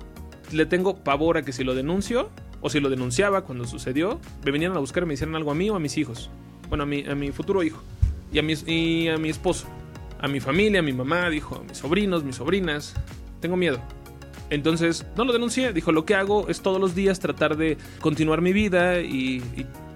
Le 0.53 0.67
tengo 0.67 1.03
pavor 1.03 1.39
a 1.39 1.43
que 1.43 1.53
si 1.53 1.65
lo 1.65 1.75
denuncio, 1.75 2.31
o 2.63 2.71
si 2.71 2.81
lo 2.81 2.89
denunciaba 2.89 3.43
cuando 3.43 3.67
sucedió, 3.67 4.21
me 4.45 4.53
venían 4.53 4.75
a 4.77 4.79
buscar 4.79 5.03
y 5.03 5.07
me 5.07 5.15
hicieran 5.15 5.35
algo 5.35 5.51
a 5.51 5.55
mí 5.55 5.69
o 5.69 5.75
a 5.75 5.81
mis 5.81 5.99
hijos. 5.99 6.31
Bueno, 6.69 6.85
a 6.85 6.87
mi, 6.87 7.05
a 7.05 7.15
mi 7.15 7.33
futuro 7.33 7.63
hijo. 7.63 7.83
Y 8.33 8.39
a, 8.39 8.43
mi, 8.43 8.55
y 8.67 9.09
a 9.09 9.19
mi 9.19 9.29
esposo. 9.29 9.67
A 10.21 10.29
mi 10.29 10.39
familia, 10.39 10.79
a 10.79 10.83
mi 10.83 10.93
mamá, 10.93 11.29
dijo, 11.29 11.57
a 11.57 11.65
mis 11.65 11.79
sobrinos, 11.79 12.23
mis 12.23 12.37
sobrinas. 12.37 12.95
Tengo 13.41 13.57
miedo. 13.57 13.81
Entonces, 14.49 15.05
no 15.17 15.25
lo 15.25 15.33
denuncié. 15.33 15.73
Dijo, 15.73 15.91
lo 15.91 16.05
que 16.05 16.15
hago 16.15 16.49
es 16.49 16.63
todos 16.63 16.81
los 16.81 16.95
días 16.95 17.19
tratar 17.19 17.57
de 17.57 17.77
continuar 18.01 18.41
mi 18.41 18.53
vida 18.53 19.01
y, 19.01 19.43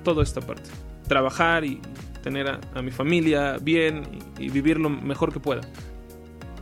toda 0.02 0.24
esta 0.24 0.40
parte. 0.40 0.68
Trabajar 1.08 1.64
y 1.64 1.80
tener 2.22 2.48
a, 2.48 2.82
mi 2.82 2.90
familia 2.90 3.58
bien 3.60 4.02
y, 4.38 4.46
y 4.46 4.48
vivir 4.50 4.78
lo 4.78 4.90
mejor 4.90 5.32
que 5.32 5.38
pueda. 5.38 5.62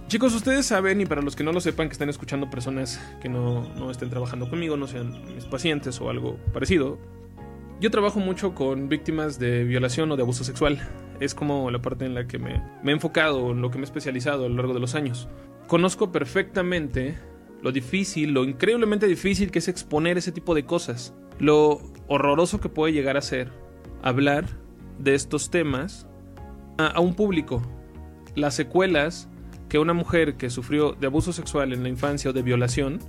Chicos, 0.06 0.34
ustedes 0.34 0.66
saben, 0.66 1.00
y 1.00 1.06
para 1.06 1.22
los 1.22 1.34
que 1.34 1.42
no 1.44 1.52
lo 1.52 1.60
sepan, 1.60 1.88
que 1.88 1.92
están 1.92 2.10
escuchando 2.10 2.50
personas 2.50 3.00
que 3.22 3.28
no, 3.28 3.68
no 3.74 3.90
estén 3.90 4.10
trabajando 4.10 4.50
conmigo, 4.50 4.76
no 4.76 4.86
sean 4.86 5.34
mis 5.34 5.46
pacientes 5.46 5.98
o 6.00 6.10
algo 6.10 6.36
parecido, 6.52 6.98
yo 7.80 7.90
trabajo 7.90 8.20
mucho 8.20 8.54
con 8.54 8.88
víctimas 8.88 9.38
de 9.38 9.64
violación 9.64 10.12
o 10.12 10.16
de 10.16 10.22
abuso 10.22 10.44
sexual. 10.44 10.78
Es 11.20 11.34
como 11.34 11.70
la 11.70 11.80
parte 11.80 12.04
en 12.04 12.14
la 12.14 12.26
que 12.26 12.38
me, 12.38 12.62
me, 12.82 12.92
he 12.92 12.94
enfocado, 12.94 13.50
en 13.50 13.62
lo 13.62 13.70
que 13.70 13.78
me 13.78 13.82
he 13.82 13.84
especializado 13.84 14.44
a 14.44 14.48
lo 14.48 14.56
largo 14.56 14.74
de 14.74 14.80
los 14.80 14.94
años. 14.94 15.28
Conozco 15.68 16.12
perfectamente 16.12 17.16
lo 17.62 17.72
difícil, 17.72 18.32
lo 18.32 18.44
increíblemente 18.44 19.06
difícil 19.06 19.50
que 19.50 19.58
es 19.58 19.68
exponer 19.68 20.18
ese 20.18 20.32
tipo 20.32 20.54
de 20.54 20.66
cosas. 20.66 21.14
Lo 21.38 21.80
horroroso 22.08 22.60
que 22.60 22.68
puede 22.68 22.92
llegar 22.92 23.16
a 23.16 23.22
ser 23.22 23.50
hablar 24.02 24.44
de 24.98 25.14
estos 25.14 25.50
temas 25.50 26.06
a, 26.78 26.88
a 26.88 27.00
un 27.00 27.14
público. 27.14 27.62
Las 28.34 28.54
secuelas 28.54 29.28
que 29.74 29.80
una 29.80 29.92
mujer 29.92 30.36
que 30.36 30.50
sufrió 30.50 30.92
de 30.92 31.08
abuso 31.08 31.32
sexual 31.32 31.72
en 31.72 31.82
la 31.82 31.88
infancia 31.88 32.30
o 32.30 32.32
de 32.32 32.42
violación, 32.42 33.00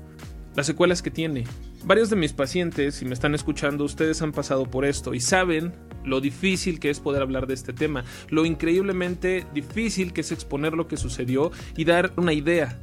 las 0.56 0.66
secuelas 0.66 1.04
que 1.04 1.12
tiene. 1.12 1.44
Varios 1.84 2.10
de 2.10 2.16
mis 2.16 2.34
pacientes, 2.34 2.96
si 2.96 3.06
me 3.06 3.14
están 3.14 3.36
escuchando, 3.36 3.84
ustedes 3.84 4.20
han 4.24 4.32
pasado 4.32 4.66
por 4.66 4.84
esto 4.84 5.14
y 5.14 5.20
saben 5.20 5.74
lo 6.04 6.22
difícil 6.22 6.80
que 6.80 6.90
es 6.90 7.00
poder 7.00 7.22
hablar 7.22 7.46
de 7.46 7.54
este 7.54 7.72
tema, 7.72 8.04
lo 8.30 8.46
increíblemente 8.48 9.46
difícil 9.54 10.12
que 10.12 10.22
es 10.22 10.32
exponer 10.32 10.74
lo 10.74 10.88
que 10.88 10.98
sucedió 10.98 11.52
y 11.78 11.86
dar 11.86 12.14
una 12.18 12.34
idea 12.34 12.80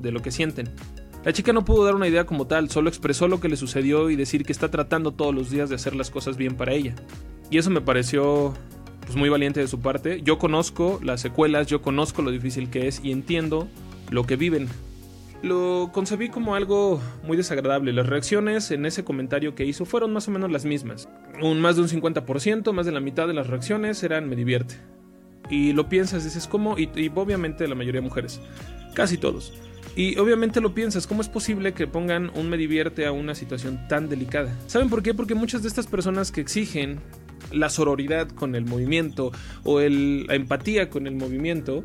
de 0.00 0.12
lo 0.12 0.22
que 0.22 0.30
sienten. 0.30 0.68
La 1.24 1.32
chica 1.32 1.52
no 1.52 1.64
pudo 1.64 1.84
dar 1.86 1.96
una 1.96 2.06
idea 2.06 2.26
como 2.26 2.46
tal, 2.46 2.70
solo 2.70 2.88
expresó 2.88 3.26
lo 3.26 3.40
que 3.40 3.48
le 3.48 3.56
sucedió 3.56 4.10
y 4.10 4.14
decir 4.14 4.44
que 4.44 4.52
está 4.52 4.70
tratando 4.70 5.10
todos 5.10 5.34
los 5.34 5.50
días 5.50 5.68
de 5.70 5.74
hacer 5.74 5.96
las 5.96 6.12
cosas 6.12 6.36
bien 6.36 6.54
para 6.54 6.72
ella. 6.72 6.94
Y 7.50 7.58
eso 7.58 7.70
me 7.70 7.80
pareció 7.80 8.54
pues 9.04 9.16
muy 9.16 9.28
valiente 9.28 9.60
de 9.60 9.68
su 9.68 9.80
parte. 9.80 10.20
Yo 10.22 10.38
conozco 10.38 11.00
las 11.02 11.20
secuelas, 11.20 11.66
yo 11.66 11.82
conozco 11.82 12.22
lo 12.22 12.30
difícil 12.30 12.70
que 12.70 12.88
es 12.88 13.00
y 13.02 13.12
entiendo 13.12 13.68
lo 14.10 14.24
que 14.24 14.36
viven. 14.36 14.68
Lo 15.42 15.90
concebí 15.92 16.30
como 16.30 16.54
algo 16.54 17.00
muy 17.22 17.36
desagradable. 17.36 17.92
Las 17.92 18.06
reacciones 18.06 18.70
en 18.70 18.86
ese 18.86 19.04
comentario 19.04 19.54
que 19.54 19.66
hizo 19.66 19.84
fueron 19.84 20.12
más 20.12 20.26
o 20.26 20.30
menos 20.30 20.50
las 20.50 20.64
mismas. 20.64 21.08
Un 21.42 21.60
más 21.60 21.76
de 21.76 21.82
un 21.82 21.88
50%, 21.88 22.72
más 22.72 22.86
de 22.86 22.92
la 22.92 23.00
mitad 23.00 23.26
de 23.26 23.34
las 23.34 23.48
reacciones 23.48 24.02
eran 24.02 24.28
me 24.28 24.36
divierte. 24.36 24.76
Y 25.50 25.74
lo 25.74 25.90
piensas, 25.90 26.24
dices, 26.24 26.48
¿cómo? 26.48 26.78
Y, 26.78 26.88
y 26.96 27.12
obviamente 27.14 27.68
la 27.68 27.74
mayoría 27.74 28.00
de 28.00 28.08
mujeres. 28.08 28.40
Casi 28.94 29.18
todos. 29.18 29.52
Y 29.96 30.18
obviamente 30.18 30.60
lo 30.60 30.74
piensas, 30.74 31.06
¿cómo 31.06 31.20
es 31.20 31.28
posible 31.28 31.72
que 31.72 31.86
pongan 31.86 32.30
un 32.34 32.48
me 32.48 32.56
divierte 32.56 33.06
a 33.06 33.12
una 33.12 33.34
situación 33.34 33.86
tan 33.86 34.08
delicada? 34.08 34.52
¿Saben 34.66 34.88
por 34.88 35.02
qué? 35.02 35.14
Porque 35.14 35.34
muchas 35.34 35.62
de 35.62 35.68
estas 35.68 35.86
personas 35.86 36.32
que 36.32 36.40
exigen 36.40 37.00
la 37.52 37.68
sororidad 37.68 38.28
con 38.28 38.54
el 38.54 38.64
movimiento 38.64 39.32
o 39.64 39.80
la 39.80 40.34
empatía 40.34 40.90
con 40.90 41.06
el 41.06 41.16
movimiento 41.16 41.84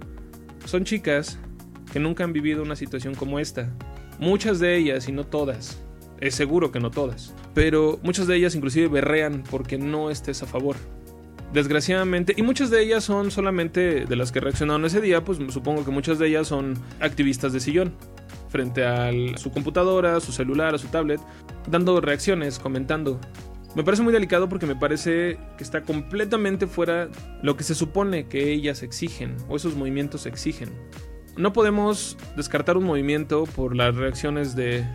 son 0.65 0.83
chicas 0.83 1.39
que 1.91 1.99
nunca 1.99 2.23
han 2.23 2.33
vivido 2.33 2.63
una 2.63 2.75
situación 2.75 3.15
como 3.15 3.39
esta. 3.39 3.73
Muchas 4.19 4.59
de 4.59 4.77
ellas, 4.77 5.07
y 5.07 5.11
no 5.11 5.25
todas, 5.25 5.81
es 6.19 6.35
seguro 6.35 6.71
que 6.71 6.79
no 6.79 6.91
todas, 6.91 7.33
pero 7.53 7.99
muchas 8.03 8.27
de 8.27 8.35
ellas 8.35 8.55
inclusive 8.55 8.87
berrean 8.87 9.43
porque 9.49 9.77
no 9.77 10.09
estés 10.09 10.43
a 10.43 10.45
favor. 10.45 10.75
Desgraciadamente, 11.53 12.35
y 12.37 12.43
muchas 12.43 12.69
de 12.69 12.83
ellas 12.83 13.03
son 13.03 13.31
solamente 13.31 14.05
de 14.05 14.15
las 14.15 14.31
que 14.31 14.39
reaccionaron 14.39 14.85
ese 14.85 15.01
día, 15.01 15.23
pues 15.23 15.39
supongo 15.49 15.83
que 15.83 15.89
muchas 15.89 16.19
de 16.19 16.27
ellas 16.27 16.47
son 16.47 16.75
activistas 16.99 17.53
de 17.53 17.59
sillón, 17.59 17.93
frente 18.49 18.85
a 18.85 19.09
su 19.37 19.51
computadora, 19.51 20.19
su 20.19 20.31
celular, 20.31 20.75
a 20.75 20.77
su 20.77 20.87
tablet, 20.87 21.21
dando 21.67 22.01
reacciones, 22.01 22.59
comentando. 22.59 23.19
Me 23.75 23.83
parece 23.83 24.01
muy 24.01 24.11
delicado 24.11 24.49
porque 24.49 24.65
me 24.65 24.75
parece 24.75 25.37
que 25.57 25.63
está 25.63 25.81
completamente 25.83 26.65
fuera 26.65 27.09
lo 27.43 27.55
que 27.55 27.63
se 27.63 27.75
supone 27.75 28.27
que 28.27 28.51
ellas 28.51 28.81
exigen, 28.81 29.37
o 29.47 29.55
esos 29.55 29.75
movimientos 29.75 30.25
exigen. 30.25 30.69
No 31.37 31.53
podemos 31.53 32.17
descartar 32.35 32.77
un 32.77 32.85
movimiento 32.85 33.43
por 33.43 33.75
las 33.75 33.95
reacciones 33.95 34.55
de 34.55 34.85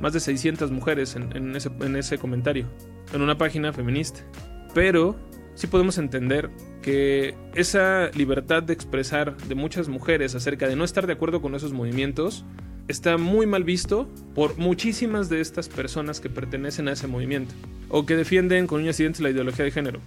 más 0.00 0.12
de 0.12 0.20
600 0.20 0.70
mujeres 0.72 1.14
en, 1.16 1.34
en, 1.36 1.54
ese, 1.54 1.70
en 1.80 1.96
ese 1.96 2.18
comentario, 2.18 2.66
en 3.12 3.22
una 3.22 3.38
página 3.38 3.72
feminista. 3.72 4.20
Pero 4.74 5.16
sí 5.54 5.68
podemos 5.68 5.96
entender 5.96 6.50
que 6.82 7.34
esa 7.54 8.10
libertad 8.10 8.62
de 8.62 8.72
expresar 8.72 9.36
de 9.36 9.54
muchas 9.54 9.88
mujeres 9.88 10.34
acerca 10.34 10.68
de 10.68 10.76
no 10.76 10.84
estar 10.84 11.06
de 11.06 11.14
acuerdo 11.14 11.40
con 11.40 11.54
esos 11.54 11.72
movimientos 11.72 12.44
está 12.88 13.16
muy 13.18 13.46
mal 13.46 13.64
visto 13.64 14.08
por 14.34 14.58
muchísimas 14.58 15.28
de 15.28 15.40
estas 15.40 15.68
personas 15.68 16.20
que 16.20 16.28
pertenecen 16.28 16.88
a 16.88 16.92
ese 16.92 17.06
movimiento 17.06 17.54
o 17.88 18.06
que 18.06 18.16
defienden 18.16 18.66
con 18.66 18.82
uñas 18.82 19.00
y 19.00 19.04
dientes 19.04 19.20
la 19.20 19.30
ideología 19.30 19.64
de 19.64 19.70
género. 19.70 20.00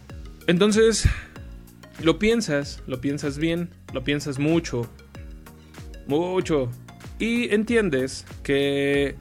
Entonces, 0.47 1.07
lo 2.01 2.19
piensas, 2.19 2.81
lo 2.87 3.01
piensas 3.01 3.37
bien, 3.37 3.69
lo 3.93 4.03
piensas 4.03 4.39
mucho, 4.39 4.89
mucho, 6.07 6.69
y 7.19 7.53
entiendes 7.53 8.25
que 8.43 9.15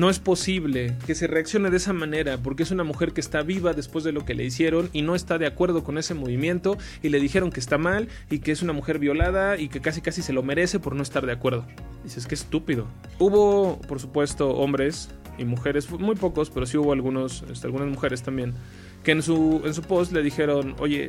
no 0.00 0.08
es 0.08 0.18
posible 0.18 0.96
que 1.06 1.14
se 1.14 1.26
reaccione 1.26 1.68
de 1.68 1.76
esa 1.76 1.92
manera 1.92 2.38
porque 2.38 2.62
es 2.62 2.70
una 2.70 2.84
mujer 2.84 3.12
que 3.12 3.20
está 3.20 3.42
viva 3.42 3.74
después 3.74 4.02
de 4.02 4.12
lo 4.12 4.24
que 4.24 4.32
le 4.32 4.44
hicieron 4.44 4.88
y 4.94 5.02
no 5.02 5.14
está 5.14 5.36
de 5.36 5.46
acuerdo 5.46 5.84
con 5.84 5.98
ese 5.98 6.14
movimiento 6.14 6.78
y 7.02 7.10
le 7.10 7.20
dijeron 7.20 7.52
que 7.52 7.60
está 7.60 7.76
mal 7.76 8.08
y 8.30 8.38
que 8.38 8.50
es 8.50 8.62
una 8.62 8.72
mujer 8.72 8.98
violada 8.98 9.58
y 9.58 9.68
que 9.68 9.82
casi 9.82 10.00
casi 10.00 10.22
se 10.22 10.32
lo 10.32 10.42
merece 10.42 10.80
por 10.80 10.96
no 10.96 11.02
estar 11.02 11.26
de 11.26 11.32
acuerdo. 11.32 11.66
Dices 12.02 12.26
que 12.26 12.34
estúpido. 12.34 12.86
Hubo, 13.18 13.78
por 13.82 14.00
supuesto, 14.00 14.48
hombres 14.56 15.10
y 15.36 15.44
mujeres, 15.44 15.90
muy 15.90 16.16
pocos, 16.16 16.48
pero 16.48 16.64
sí 16.64 16.78
hubo 16.78 16.94
algunos, 16.94 17.44
este, 17.52 17.66
algunas 17.66 17.88
mujeres 17.88 18.22
también, 18.22 18.54
que 19.04 19.12
en 19.12 19.22
su, 19.22 19.60
en 19.66 19.74
su 19.74 19.82
post 19.82 20.12
le 20.12 20.22
dijeron, 20.22 20.76
oye, 20.78 21.08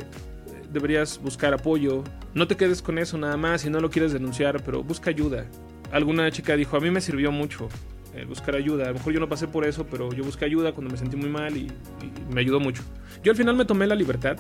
deberías 0.74 1.18
buscar 1.22 1.54
apoyo, 1.54 2.04
no 2.34 2.46
te 2.46 2.58
quedes 2.58 2.82
con 2.82 2.98
eso 2.98 3.18
nada 3.18 3.38
más 3.38 3.62
si 3.62 3.70
no 3.70 3.80
lo 3.80 3.90
quieres 3.90 4.12
denunciar, 4.12 4.62
pero 4.66 4.84
busca 4.84 5.12
ayuda. 5.12 5.46
Alguna 5.94 6.30
chica 6.30 6.58
dijo, 6.58 6.76
a 6.76 6.82
mí 6.82 6.92
me 6.92 7.00
sirvió 7.00 7.32
mucho 7.32 7.70
el 8.16 8.28
buscar 8.28 8.56
ayuda. 8.56 8.86
A 8.86 8.88
lo 8.88 8.94
mejor 8.96 9.14
yo 9.14 9.20
no 9.20 9.30
pasé 9.30 9.48
por 9.48 9.66
eso, 9.66 9.86
pero 9.86 10.12
yo 10.14 10.24
busqué 10.24 10.46
ayuda 10.46 10.74
cuando 10.74 10.92
me 10.92 10.98
sentí 10.98 11.16
muy 11.16 11.30
mal 11.30 11.56
y, 11.56 11.62
y, 11.62 12.34
me 12.34 12.42
ayudó 12.42 12.60
mucho. 12.60 12.84
Yo 13.24 13.32
al 13.32 13.38
final 13.38 13.56
me 13.56 13.66
tomé 13.66 13.88
la 13.88 13.96
libertad 13.96 14.38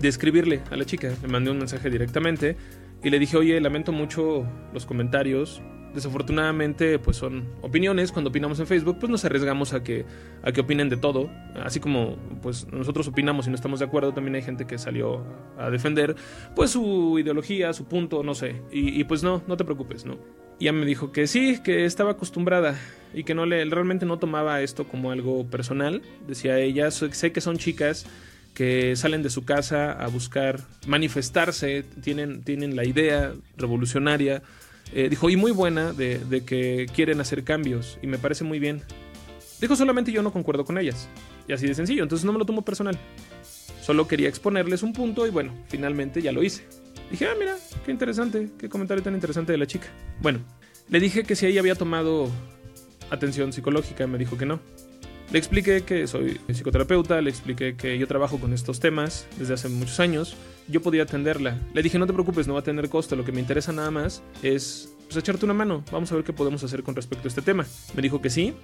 de 0.00 0.08
escribirle 0.08 0.62
a 0.70 0.76
la 0.76 0.84
chica. 0.84 1.12
Le 1.22 1.28
mandé 1.28 1.50
un 1.50 1.58
mensaje 1.58 1.90
directamente 1.90 2.56
y 3.02 3.10
le 3.10 3.18
dije, 3.18 3.36
oye, 3.36 3.60
lamento 3.60 3.92
mucho 3.92 4.46
los 4.72 4.86
comentarios. 4.86 5.62
Desafortunadamente, 5.94 6.98
pues 6.98 7.16
son 7.16 7.48
opiniones. 7.62 8.12
Cuando 8.12 8.28
opinamos 8.28 8.60
en 8.60 8.66
Facebook, 8.66 8.98
pues 9.00 9.10
nos 9.10 9.24
arriesgamos 9.24 9.72
a 9.72 9.82
que, 9.82 10.04
a 10.42 10.52
que 10.52 10.60
opinen 10.60 10.90
de 10.90 10.98
todo. 10.98 11.30
Así 11.62 11.80
como 11.80 12.16
pues 12.42 12.66
nosotros 12.70 13.08
opinamos 13.08 13.46
y 13.46 13.50
no 13.50 13.56
estamos 13.56 13.78
de 13.78 13.86
acuerdo, 13.86 14.12
también 14.12 14.34
hay 14.34 14.42
gente 14.42 14.66
que 14.66 14.76
salió 14.76 15.24
a 15.56 15.70
defender 15.70 16.14
pues 16.54 16.70
su 16.70 17.18
ideología, 17.18 17.72
su 17.72 17.86
punto, 17.86 18.22
no 18.22 18.34
sé. 18.34 18.60
Y, 18.70 19.00
y 19.00 19.04
pues 19.04 19.22
no, 19.22 19.42
no 19.46 19.56
te 19.56 19.64
preocupes, 19.64 20.04
¿no? 20.04 20.18
Y 20.58 20.64
ella 20.64 20.72
me 20.72 20.86
dijo 20.86 21.12
que 21.12 21.26
sí, 21.26 21.60
que 21.62 21.84
estaba 21.84 22.12
acostumbrada 22.12 22.78
y 23.12 23.24
que 23.24 23.34
no 23.34 23.46
le, 23.46 23.64
realmente 23.66 24.06
no 24.06 24.18
tomaba 24.18 24.62
esto 24.62 24.88
como 24.88 25.10
algo 25.10 25.46
personal. 25.46 26.02
Decía 26.26 26.58
ella, 26.58 26.90
sé 26.90 27.32
que 27.32 27.40
son 27.40 27.58
chicas 27.58 28.06
que 28.56 28.96
salen 28.96 29.22
de 29.22 29.28
su 29.28 29.44
casa 29.44 29.92
a 29.92 30.06
buscar 30.08 30.62
manifestarse, 30.86 31.84
tienen, 32.02 32.42
tienen 32.42 32.74
la 32.74 32.86
idea 32.86 33.34
revolucionaria, 33.58 34.42
eh, 34.94 35.08
dijo, 35.10 35.28
y 35.28 35.36
muy 35.36 35.52
buena, 35.52 35.92
de, 35.92 36.18
de, 36.18 36.42
que 36.42 36.86
quieren 36.94 37.20
hacer 37.20 37.44
cambios, 37.44 37.98
y 38.00 38.06
me 38.06 38.16
parece 38.16 38.44
muy 38.44 38.58
bien. 38.58 38.80
Dijo, 39.60 39.76
solamente 39.76 40.10
yo 40.10 40.22
no 40.22 40.32
concuerdo 40.32 40.64
con 40.64 40.78
ellas. 40.78 41.06
Y 41.46 41.52
así 41.52 41.66
de 41.66 41.74
sencillo, 41.74 42.02
entonces 42.02 42.24
no 42.24 42.32
me 42.32 42.38
lo 42.38 42.46
tomo 42.46 42.62
personal. 42.62 42.98
Solo 43.82 44.08
quería 44.08 44.28
exponerles 44.28 44.82
un 44.82 44.94
punto 44.94 45.26
y 45.26 45.30
bueno, 45.30 45.52
finalmente 45.68 46.22
ya 46.22 46.32
lo 46.32 46.42
hice. 46.42 46.64
Dije, 47.10 47.26
ah, 47.26 47.34
mira, 47.38 47.56
qué 47.84 47.92
interesante, 47.92 48.50
qué 48.58 48.68
comentario 48.68 49.02
tan 49.02 49.14
interesante 49.14 49.52
de 49.52 49.58
la 49.58 49.66
chica. 49.66 49.88
Bueno, 50.20 50.40
le 50.88 51.00
dije 51.00 51.22
que 51.24 51.36
si 51.36 51.46
ella 51.46 51.60
había 51.60 51.74
tomado 51.74 52.28
atención 53.10 53.52
psicológica, 53.52 54.06
me 54.06 54.18
dijo 54.18 54.36
que 54.36 54.46
no. 54.46 54.60
Le 55.32 55.38
expliqué 55.38 55.82
que 55.82 56.06
soy 56.06 56.40
psicoterapeuta, 56.48 57.20
le 57.20 57.30
expliqué 57.30 57.76
que 57.76 57.98
yo 57.98 58.06
trabajo 58.06 58.38
con 58.38 58.52
estos 58.52 58.78
temas 58.78 59.26
desde 59.38 59.54
hace 59.54 59.68
muchos 59.68 59.98
años. 59.98 60.36
Yo 60.68 60.80
podía 60.82 61.02
atenderla. 61.02 61.58
Le 61.74 61.82
dije, 61.82 61.98
no 61.98 62.06
te 62.06 62.12
preocupes, 62.12 62.46
no 62.46 62.54
va 62.54 62.60
a 62.60 62.62
tener 62.62 62.88
costo. 62.88 63.16
Lo 63.16 63.24
que 63.24 63.32
me 63.32 63.40
interesa 63.40 63.72
nada 63.72 63.90
más 63.90 64.22
es 64.42 64.94
pues, 65.06 65.16
echarte 65.16 65.44
una 65.44 65.54
mano. 65.54 65.84
Vamos 65.90 66.12
a 66.12 66.14
ver 66.14 66.24
qué 66.24 66.32
podemos 66.32 66.62
hacer 66.62 66.84
con 66.84 66.94
respecto 66.94 67.26
a 67.26 67.28
este 67.28 67.42
tema. 67.42 67.66
Me 67.94 68.02
dijo 68.02 68.20
que 68.20 68.30
sí, 68.30 68.54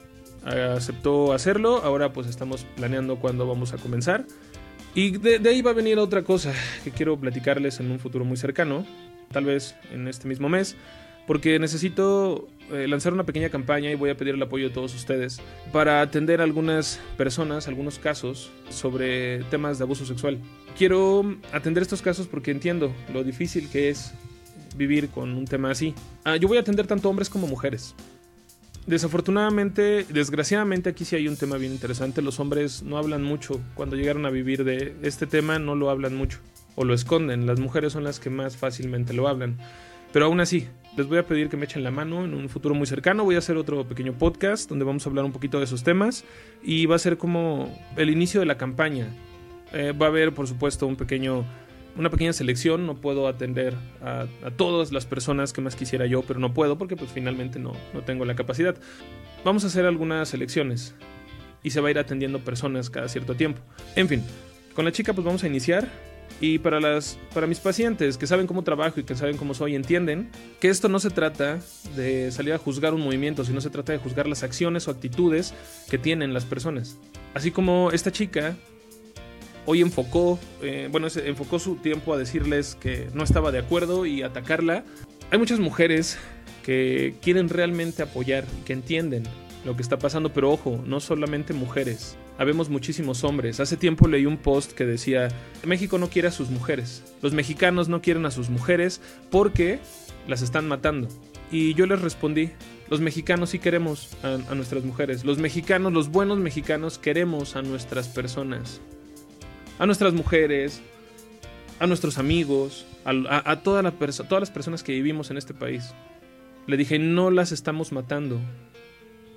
aceptó 0.45 1.33
hacerlo. 1.33 1.83
Ahora 1.83 2.13
pues 2.13 2.29
estamos 2.29 2.65
planeando 2.77 3.17
cuándo 3.17 3.47
vamos 3.47 3.73
a 3.73 3.79
comenzar. 3.79 4.25
Y 4.95 5.17
de, 5.17 5.39
de, 5.39 5.49
ahí 5.49 5.63
va 5.63 5.71
a 5.71 5.75
venir 5.75 5.99
otra 5.99 6.23
cosa 6.23 6.53
que 6.85 6.91
quiero 6.91 7.19
platicarles 7.19 7.81
en 7.81 7.91
un 7.91 7.99
futuro 7.99 8.25
muy 8.25 8.37
cercano, 8.37 8.85
tal 9.31 9.47
vez 9.47 9.75
en 9.91 10.07
este 10.07 10.29
mismo 10.29 10.49
mes, 10.51 10.77
porque 11.27 11.59
necesito 11.59 12.49
eh, 12.71 12.87
lanzar 12.89 13.13
una 13.13 13.25
pequeña 13.25 13.49
campaña 13.49 13.91
y 13.91 13.95
voy 13.95 14.11
a 14.11 14.17
pedir 14.17 14.35
el 14.35 14.43
apoyo 14.43 14.69
de 14.69 14.75
todos 14.75 14.95
ustedes 14.95 15.41
para 15.73 16.01
atender 16.01 16.41
a 16.41 16.45
algunas 16.45 17.01
personas, 17.17 17.69
algunos 17.69 17.99
casos 17.99 18.51
sobre 18.71 19.45
temas 19.45 19.79
de 19.79 19.85
abuso 19.85 20.05
sexual. 20.05 20.39
Quiero 20.77 21.37
atender 21.53 21.83
estos 21.83 22.03
casos 22.03 22.27
porque 22.27 22.51
entiendo 22.51 22.93
lo 23.13 23.25
difícil 23.25 23.69
que 23.71 23.89
es 23.89 24.13
vivir 24.77 25.09
con 25.11 25.33
un 25.35 25.45
tema 25.45 25.71
así. 25.71 25.95
Ah, 26.25 26.37
yo 26.37 26.49
voy 26.49 26.57
a 26.57 26.61
atender 26.61 26.87
tanto 26.87 27.09
hombres 27.09 27.29
como 27.29 27.47
mujeres. 27.47 27.95
Desafortunadamente, 28.87 30.05
desgraciadamente 30.09 30.91
aquí 30.91 31.05
sí 31.05 31.15
hay 31.15 31.29
un 31.29 31.37
tema 31.37 31.57
bien 31.57 31.73
interesante. 31.73 32.21
Los 32.21 32.41
hombres 32.41 32.83
no 32.83 32.99
hablan 32.99 33.23
mucho. 33.23 33.61
Cuando 33.75 33.97
llegaron 33.97 34.27
a 34.27 34.31
vivir 34.31 34.65
de 34.65 34.97
este 35.03 35.27
tema 35.27 35.59
no 35.59 35.77
lo 35.77 35.89
hablan 35.89 36.17
mucho. 36.17 36.39
O 36.75 36.85
lo 36.85 36.93
esconden. 36.93 37.47
Las 37.47 37.61
mujeres 37.61 37.93
son 37.93 38.03
las 38.03 38.19
que 38.19 38.31
más 38.31 38.57
fácilmente 38.57 39.13
lo 39.13 39.29
hablan. 39.29 39.59
Pero 40.13 40.27
aún 40.27 40.41
así, 40.41 40.67
les 40.97 41.07
voy 41.07 41.19
a 41.19 41.27
pedir 41.27 41.49
que 41.49 41.57
me 41.57 41.65
echen 41.65 41.85
la 41.85 41.91
mano 41.91 42.25
en 42.25 42.35
un 42.35 42.49
futuro 42.49 42.75
muy 42.75 42.87
cercano. 42.87 43.25
Voy 43.25 43.37
a 43.37 43.39
hacer 43.39 43.57
otro 43.57 43.87
pequeño 43.87 44.13
podcast 44.15 44.69
donde 44.69 44.85
vamos 44.85 45.07
a 45.07 45.11
hablar 45.11 45.25
un 45.25 45.33
poquito 45.33 45.59
de 45.59 45.65
esos 45.65 45.85
temas 45.85 46.25
y 46.63 46.87
va 46.87 46.97
a 46.97 46.99
ser 46.99 47.17
como 47.17 47.75
el 47.97 48.11
inicio 48.11 48.41
de 48.41 48.47
la 48.47 48.59
campaña. 48.59 49.07
Eh, 49.73 49.93
va 49.93 50.07
a 50.07 50.09
haber, 50.11 50.35
por 50.35 50.47
supuesto, 50.47 50.87
un 50.87 50.97
pequeño, 50.97 51.47
una 51.97 52.11
pequeña 52.11 52.33
selección. 52.33 52.87
No 52.87 52.97
puedo 52.97 53.29
atender 53.29 53.75
a, 54.03 54.27
todas 54.57 54.93
las 54.93 55.07
personas 55.07 55.53
que 55.53 55.61
más 55.61 55.77
quisiera 55.77 56.07
yo, 56.07 56.23
pero 56.23 56.41
no 56.41 56.55
puedo 56.55 56.79
porque 56.79 56.97
pues 56.97 57.11
finalmente 57.13 57.59
no, 57.59 57.73
no 57.95 58.03
tengo 58.03 58.25
la 58.25 58.35
capacidad. 58.35 58.77
Vamos 59.45 59.65
a 59.65 59.69
hacer 59.69 59.87
algunas 59.87 60.29
selecciones 60.29 60.95
y 61.63 61.71
se 61.71 61.81
va 61.81 61.89
a 61.89 61.91
ir 61.91 61.99
atendiendo 61.99 62.41
personas 62.41 62.91
cada 62.91 63.09
cierto 63.09 63.35
tiempo. 63.35 63.61
En 63.97 64.09
fin, 64.09 64.23
con 64.75 64.85
la 64.85 64.93
chica 64.93 65.13
pues 65.13 65.25
vamos 65.25 65.45
a 65.45 65.47
iniciar 65.47 65.89
y 66.41 66.59
para, 66.59 66.81
las, 66.81 67.19
para 67.35 67.47
mis 67.47 67.61
pacientes 67.61 68.19
que 68.19 68.27
saben 68.27 68.47
cómo 68.47 68.65
trabajo 68.65 68.99
y 68.99 69.05
que 69.05 69.15
saben 69.15 69.37
cómo 69.37 69.55
soy, 69.55 69.77
entienden 69.77 70.31
que 70.61 70.69
esto 70.69 70.89
no 70.89 70.99
se 70.99 71.11
trata 71.11 71.61
de 71.95 72.33
salir 72.33 72.53
a 72.53 72.59
juzgar 72.59 72.95
un 72.95 73.01
movimiento, 73.01 73.45
sino 73.45 73.61
se 73.61 73.71
trata 73.71 73.93
de 73.93 73.99
juzgar 73.99 74.27
las 74.27 74.43
acciones 74.43 74.89
o 74.89 74.91
actitudes 74.91 75.55
que 75.89 75.99
tienen 75.99 76.35
las 76.35 76.45
personas. 76.45 76.99
Así 77.35 77.51
como 77.51 77.91
esta 77.93 78.11
chica 78.11 78.57
hoy 79.67 79.81
enfocó, 79.81 80.39
eh, 80.63 80.89
bueno, 80.91 81.09
enfocó 81.25 81.59
su 81.59 81.77
tiempo 81.77 82.15
a 82.15 82.19
decirles 82.19 82.77
que 82.81 83.09
no 83.15 83.25
estaba 83.25 83.53
de 83.53 83.59
acuerdo 83.59 84.07
y 84.07 84.23
atacarla. 84.23 84.85
Hay 85.31 85.39
muchas 85.39 85.61
mujeres 85.61 86.19
que 86.63 87.15
quieren 87.23 87.49
realmente 87.49 88.03
apoyar 88.03 88.45
y 88.61 88.65
que 88.65 88.73
entienden 88.73 89.25
lo 89.65 89.77
que 89.77 89.83
está 89.83 89.99
pasando, 89.99 90.33
pero 90.33 90.51
ojo, 90.51 90.83
no 90.87 91.01
solamente 91.01 91.53
mujeres 91.53 92.17
habemos 92.39 92.69
muchísimos 92.69 93.25
hombres. 93.25 93.61
Hace 93.61 93.77
tiempo 93.77 94.09
leí 94.09 94.27
un 94.27 94.37
post 94.37 94.73
que 94.73 94.85
decía, 94.85 95.29
México 95.65 95.99
no 95.99 96.09
quiere 96.09 96.29
a 96.29 96.33
sus 96.33 96.51
mujeres. 96.51 97.05
Los 97.23 97.33
mexicanos 97.33 97.89
no 97.89 98.03
quieren 98.03 98.27
a 98.27 98.31
sus 98.31 98.51
mujeres 98.51 99.01
porque 99.31 99.79
las 100.27 100.43
están 100.43 100.67
matando. 100.69 101.09
Y 101.51 101.75
yo 101.75 101.87
les 101.87 102.01
respondí, 102.01 102.51
los 102.89 103.01
mexicanos 103.01 103.51
sí 103.51 103.59
queremos 103.59 104.17
a, 104.23 104.55
nuestras 104.55 104.85
mujeres. 104.85 105.25
Los 105.25 105.39
mexicanos, 105.39 105.93
los 105.93 106.09
buenos 106.09 106.39
mexicanos 106.39 106.99
queremos 106.99 107.57
a 107.57 107.63
nuestras 107.63 108.09
personas. 108.09 108.81
A 109.83 109.87
nuestras 109.87 110.15
mujeres, 110.15 110.81
a 111.81 111.89
nuestros 111.89 112.17
amigos, 112.17 112.87
a, 113.05 113.63
todas 113.65 113.83
las 113.83 114.51
personas 114.53 114.85
que 114.85 114.93
vivimos 114.93 115.33
en 115.33 115.37
este 115.37 115.55
país. 115.55 115.93
Le 116.69 116.77
dije, 116.77 117.01
no 117.01 117.33
las 117.33 117.51
estamos 117.51 117.91
matando. 117.91 118.39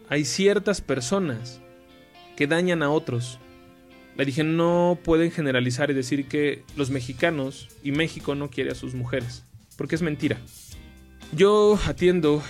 Hay 0.07 0.23
ciertas 0.23 0.81
personas 0.81 1.61
que 2.35 2.45
dañan 2.45 2.83
a 2.83 2.91
otros. 2.91 3.39
Le 4.17 4.23
dije, 4.23 4.43
no 4.43 4.99
pueden 5.03 5.31
generalizar 5.31 5.89
y 5.89 5.95
decir 5.95 6.27
que 6.27 6.63
los 6.75 6.91
mexicanos 6.91 7.67
y 7.81 7.91
México 7.91 8.35
no 8.35 8.51
quiere 8.51 8.69
a 8.69 8.75
sus 8.75 8.93
mujeres, 8.93 9.43
porque 9.77 9.95
es 9.95 10.03
mentira. 10.03 10.37
Yo 11.31 11.79
atiendo, 11.87 12.43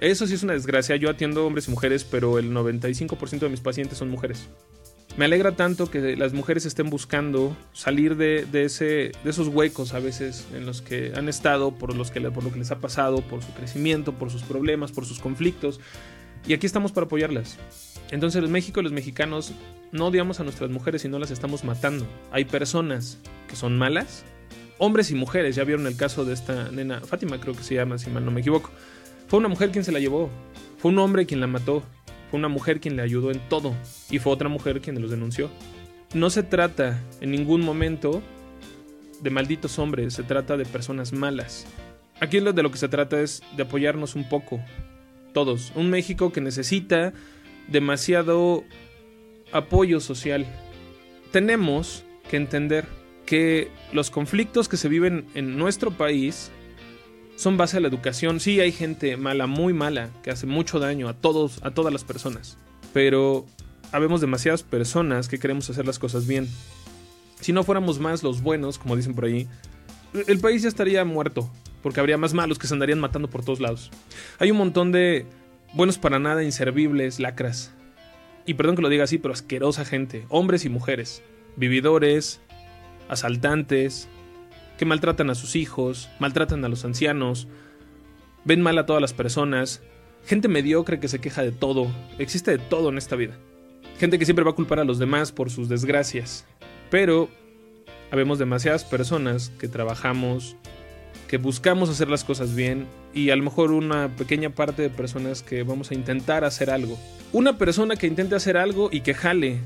eso 0.00 0.26
sí 0.26 0.32
es 0.32 0.42
una 0.42 0.54
desgracia, 0.54 0.96
yo 0.96 1.10
atiendo 1.10 1.46
hombres 1.46 1.68
y 1.68 1.70
mujeres, 1.70 2.02
pero 2.04 2.38
el 2.38 2.50
95% 2.50 3.40
de 3.40 3.48
mis 3.50 3.60
pacientes 3.60 3.98
son 3.98 4.08
mujeres. 4.08 4.48
Me 5.16 5.26
alegra 5.26 5.52
tanto 5.52 5.90
que 5.90 6.16
las 6.16 6.32
mujeres 6.32 6.64
estén 6.64 6.88
buscando 6.88 7.54
salir 7.74 8.16
de, 8.16 8.46
ese, 8.64 9.12
de 9.22 9.30
esos 9.30 9.48
huecos 9.48 9.92
a 9.92 9.98
veces 9.98 10.46
en 10.54 10.64
los 10.64 10.80
que 10.80 11.12
han 11.14 11.28
estado, 11.28 11.72
por, 11.72 11.94
los 11.94 12.10
que, 12.10 12.20
por 12.30 12.42
lo 12.42 12.50
que 12.50 12.58
les 12.58 12.70
ha 12.70 12.80
pasado, 12.80 13.20
por 13.20 13.42
su 13.42 13.52
crecimiento, 13.52 14.14
por 14.14 14.30
sus 14.30 14.42
problemas, 14.42 14.90
por 14.90 15.04
sus 15.04 15.18
conflictos. 15.18 15.80
Y 16.46 16.54
aquí 16.54 16.64
estamos 16.64 16.92
para 16.92 17.04
apoyarlas. 17.04 17.58
Entonces 18.10 18.42
en 18.42 18.50
México 18.50 18.80
los 18.80 18.92
mexicanos 18.92 19.52
no 19.92 20.06
odiamos 20.06 20.40
a 20.40 20.44
nuestras 20.44 20.70
mujeres 20.70 21.04
y 21.04 21.08
no 21.08 21.18
las 21.18 21.30
estamos 21.30 21.62
matando. 21.62 22.06
Hay 22.30 22.46
personas 22.46 23.18
que 23.48 23.56
son 23.56 23.76
malas, 23.76 24.24
hombres 24.78 25.10
y 25.10 25.14
mujeres. 25.14 25.56
Ya 25.56 25.64
vieron 25.64 25.86
el 25.86 25.96
caso 25.96 26.24
de 26.24 26.32
esta 26.32 26.70
nena, 26.70 27.02
Fátima 27.02 27.38
creo 27.38 27.54
que 27.54 27.62
se 27.62 27.74
llama, 27.74 27.98
si 27.98 28.08
mal 28.08 28.24
no 28.24 28.30
me 28.30 28.40
equivoco. 28.40 28.70
Fue 29.28 29.38
una 29.38 29.48
mujer 29.48 29.70
quien 29.70 29.84
se 29.84 29.92
la 29.92 29.98
llevó, 29.98 30.30
fue 30.78 30.90
un 30.90 30.98
hombre 30.98 31.26
quien 31.26 31.40
la 31.40 31.46
mató, 31.46 31.82
fue 32.32 32.38
una 32.38 32.48
mujer 32.48 32.80
quien 32.80 32.96
le 32.96 33.02
ayudó 33.02 33.30
en 33.30 33.46
todo 33.50 33.74
y 34.08 34.18
fue 34.18 34.32
otra 34.32 34.48
mujer 34.48 34.80
quien 34.80 34.98
los 35.02 35.10
denunció. 35.10 35.50
No 36.14 36.30
se 36.30 36.42
trata 36.42 36.98
en 37.20 37.30
ningún 37.30 37.60
momento 37.60 38.22
de 39.20 39.28
malditos 39.28 39.78
hombres, 39.78 40.14
se 40.14 40.22
trata 40.22 40.56
de 40.56 40.64
personas 40.64 41.12
malas. 41.12 41.66
Aquí 42.20 42.40
de 42.40 42.62
lo 42.62 42.70
que 42.70 42.78
se 42.78 42.88
trata 42.88 43.20
es 43.20 43.42
de 43.54 43.64
apoyarnos 43.64 44.14
un 44.14 44.26
poco, 44.30 44.62
todos. 45.34 45.74
Un 45.74 45.90
México 45.90 46.32
que 46.32 46.40
necesita 46.40 47.12
demasiado 47.68 48.64
apoyo 49.52 50.00
social. 50.00 50.46
Tenemos 51.32 52.02
que 52.30 52.38
entender 52.38 52.86
que 53.26 53.68
los 53.92 54.10
conflictos 54.10 54.70
que 54.70 54.78
se 54.78 54.88
viven 54.88 55.26
en 55.34 55.58
nuestro 55.58 55.90
país 55.90 56.50
son 57.42 57.56
base 57.56 57.76
a 57.76 57.80
la 57.80 57.88
educación. 57.88 58.38
Sí, 58.38 58.60
hay 58.60 58.70
gente 58.70 59.16
mala, 59.16 59.48
muy 59.48 59.72
mala, 59.72 60.10
que 60.22 60.30
hace 60.30 60.46
mucho 60.46 60.78
daño 60.78 61.08
a 61.08 61.14
todos, 61.14 61.58
a 61.64 61.72
todas 61.72 61.92
las 61.92 62.04
personas. 62.04 62.56
Pero 62.92 63.46
habemos 63.90 64.20
demasiadas 64.20 64.62
personas 64.62 65.28
que 65.28 65.40
queremos 65.40 65.68
hacer 65.68 65.84
las 65.84 65.98
cosas 65.98 66.28
bien. 66.28 66.48
Si 67.40 67.52
no 67.52 67.64
fuéramos 67.64 67.98
más 67.98 68.22
los 68.22 68.42
buenos, 68.42 68.78
como 68.78 68.94
dicen 68.94 69.14
por 69.14 69.24
ahí, 69.24 69.48
el 70.28 70.38
país 70.38 70.62
ya 70.62 70.68
estaría 70.68 71.04
muerto, 71.04 71.50
porque 71.82 71.98
habría 71.98 72.16
más 72.16 72.32
malos 72.32 72.60
que 72.60 72.68
se 72.68 72.74
andarían 72.74 73.00
matando 73.00 73.28
por 73.28 73.44
todos 73.44 73.58
lados. 73.58 73.90
Hay 74.38 74.52
un 74.52 74.58
montón 74.58 74.92
de 74.92 75.26
buenos 75.72 75.98
para 75.98 76.20
nada, 76.20 76.44
inservibles, 76.44 77.18
lacras. 77.18 77.72
Y 78.46 78.54
perdón 78.54 78.76
que 78.76 78.82
lo 78.82 78.88
diga 78.88 79.02
así, 79.02 79.18
pero 79.18 79.34
asquerosa 79.34 79.84
gente, 79.84 80.26
hombres 80.28 80.64
y 80.64 80.68
mujeres, 80.68 81.24
vividores, 81.56 82.40
asaltantes, 83.08 84.08
maltratan 84.84 85.30
a 85.30 85.34
sus 85.34 85.56
hijos, 85.56 86.08
maltratan 86.18 86.64
a 86.64 86.68
los 86.68 86.84
ancianos, 86.84 87.48
ven 88.44 88.60
mal 88.60 88.78
a 88.78 88.86
todas 88.86 89.02
las 89.02 89.12
personas, 89.12 89.82
gente 90.24 90.48
mediocre 90.48 91.00
que 91.00 91.08
se 91.08 91.20
queja 91.20 91.42
de 91.42 91.52
todo, 91.52 91.88
existe 92.18 92.50
de 92.52 92.58
todo 92.58 92.88
en 92.88 92.98
esta 92.98 93.16
vida. 93.16 93.36
Gente 93.98 94.18
que 94.18 94.24
siempre 94.24 94.44
va 94.44 94.52
a 94.52 94.54
culpar 94.54 94.80
a 94.80 94.84
los 94.84 94.98
demás 94.98 95.32
por 95.32 95.50
sus 95.50 95.68
desgracias. 95.68 96.44
Pero 96.90 97.28
habemos 98.10 98.38
demasiadas 98.38 98.84
personas 98.84 99.50
que 99.58 99.68
trabajamos, 99.68 100.56
que 101.28 101.38
buscamos 101.38 101.88
hacer 101.88 102.08
las 102.08 102.24
cosas 102.24 102.54
bien 102.54 102.86
y 103.14 103.30
a 103.30 103.36
lo 103.36 103.44
mejor 103.44 103.72
una 103.72 104.14
pequeña 104.16 104.50
parte 104.50 104.82
de 104.82 104.90
personas 104.90 105.42
que 105.42 105.62
vamos 105.62 105.90
a 105.90 105.94
intentar 105.94 106.44
hacer 106.44 106.68
algo. 106.68 106.98
Una 107.32 107.56
persona 107.56 107.96
que 107.96 108.06
intente 108.06 108.34
hacer 108.34 108.56
algo 108.56 108.90
y 108.92 109.00
que 109.00 109.14
jale 109.14 109.60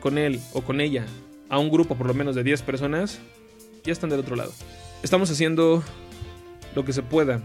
con 0.00 0.18
él 0.18 0.40
o 0.52 0.60
con 0.60 0.80
ella 0.80 1.06
a 1.48 1.58
un 1.58 1.70
grupo 1.70 1.96
por 1.96 2.06
lo 2.06 2.14
menos 2.14 2.34
de 2.34 2.42
10 2.42 2.62
personas, 2.62 3.18
ya 3.86 3.92
están 3.92 4.10
del 4.10 4.20
otro 4.20 4.36
lado. 4.36 4.52
Estamos 5.02 5.30
haciendo 5.30 5.82
lo 6.74 6.84
que 6.84 6.92
se 6.92 7.02
pueda. 7.02 7.40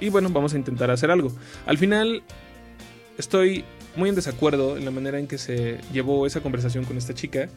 Y 0.00 0.08
bueno, 0.08 0.30
vamos 0.30 0.54
a 0.54 0.56
intentar 0.56 0.90
hacer 0.90 1.10
algo. 1.10 1.32
Al 1.66 1.76
final, 1.76 2.22
estoy 3.18 3.64
muy 3.96 4.08
en 4.08 4.14
desacuerdo 4.14 4.76
en 4.76 4.84
la 4.84 4.90
manera 4.90 5.18
en 5.18 5.26
que 5.26 5.36
se 5.36 5.78
llevó 5.92 6.26
esa 6.26 6.40
conversación 6.40 6.84
con 6.84 6.96
esta 6.96 7.12
chica. 7.12 7.48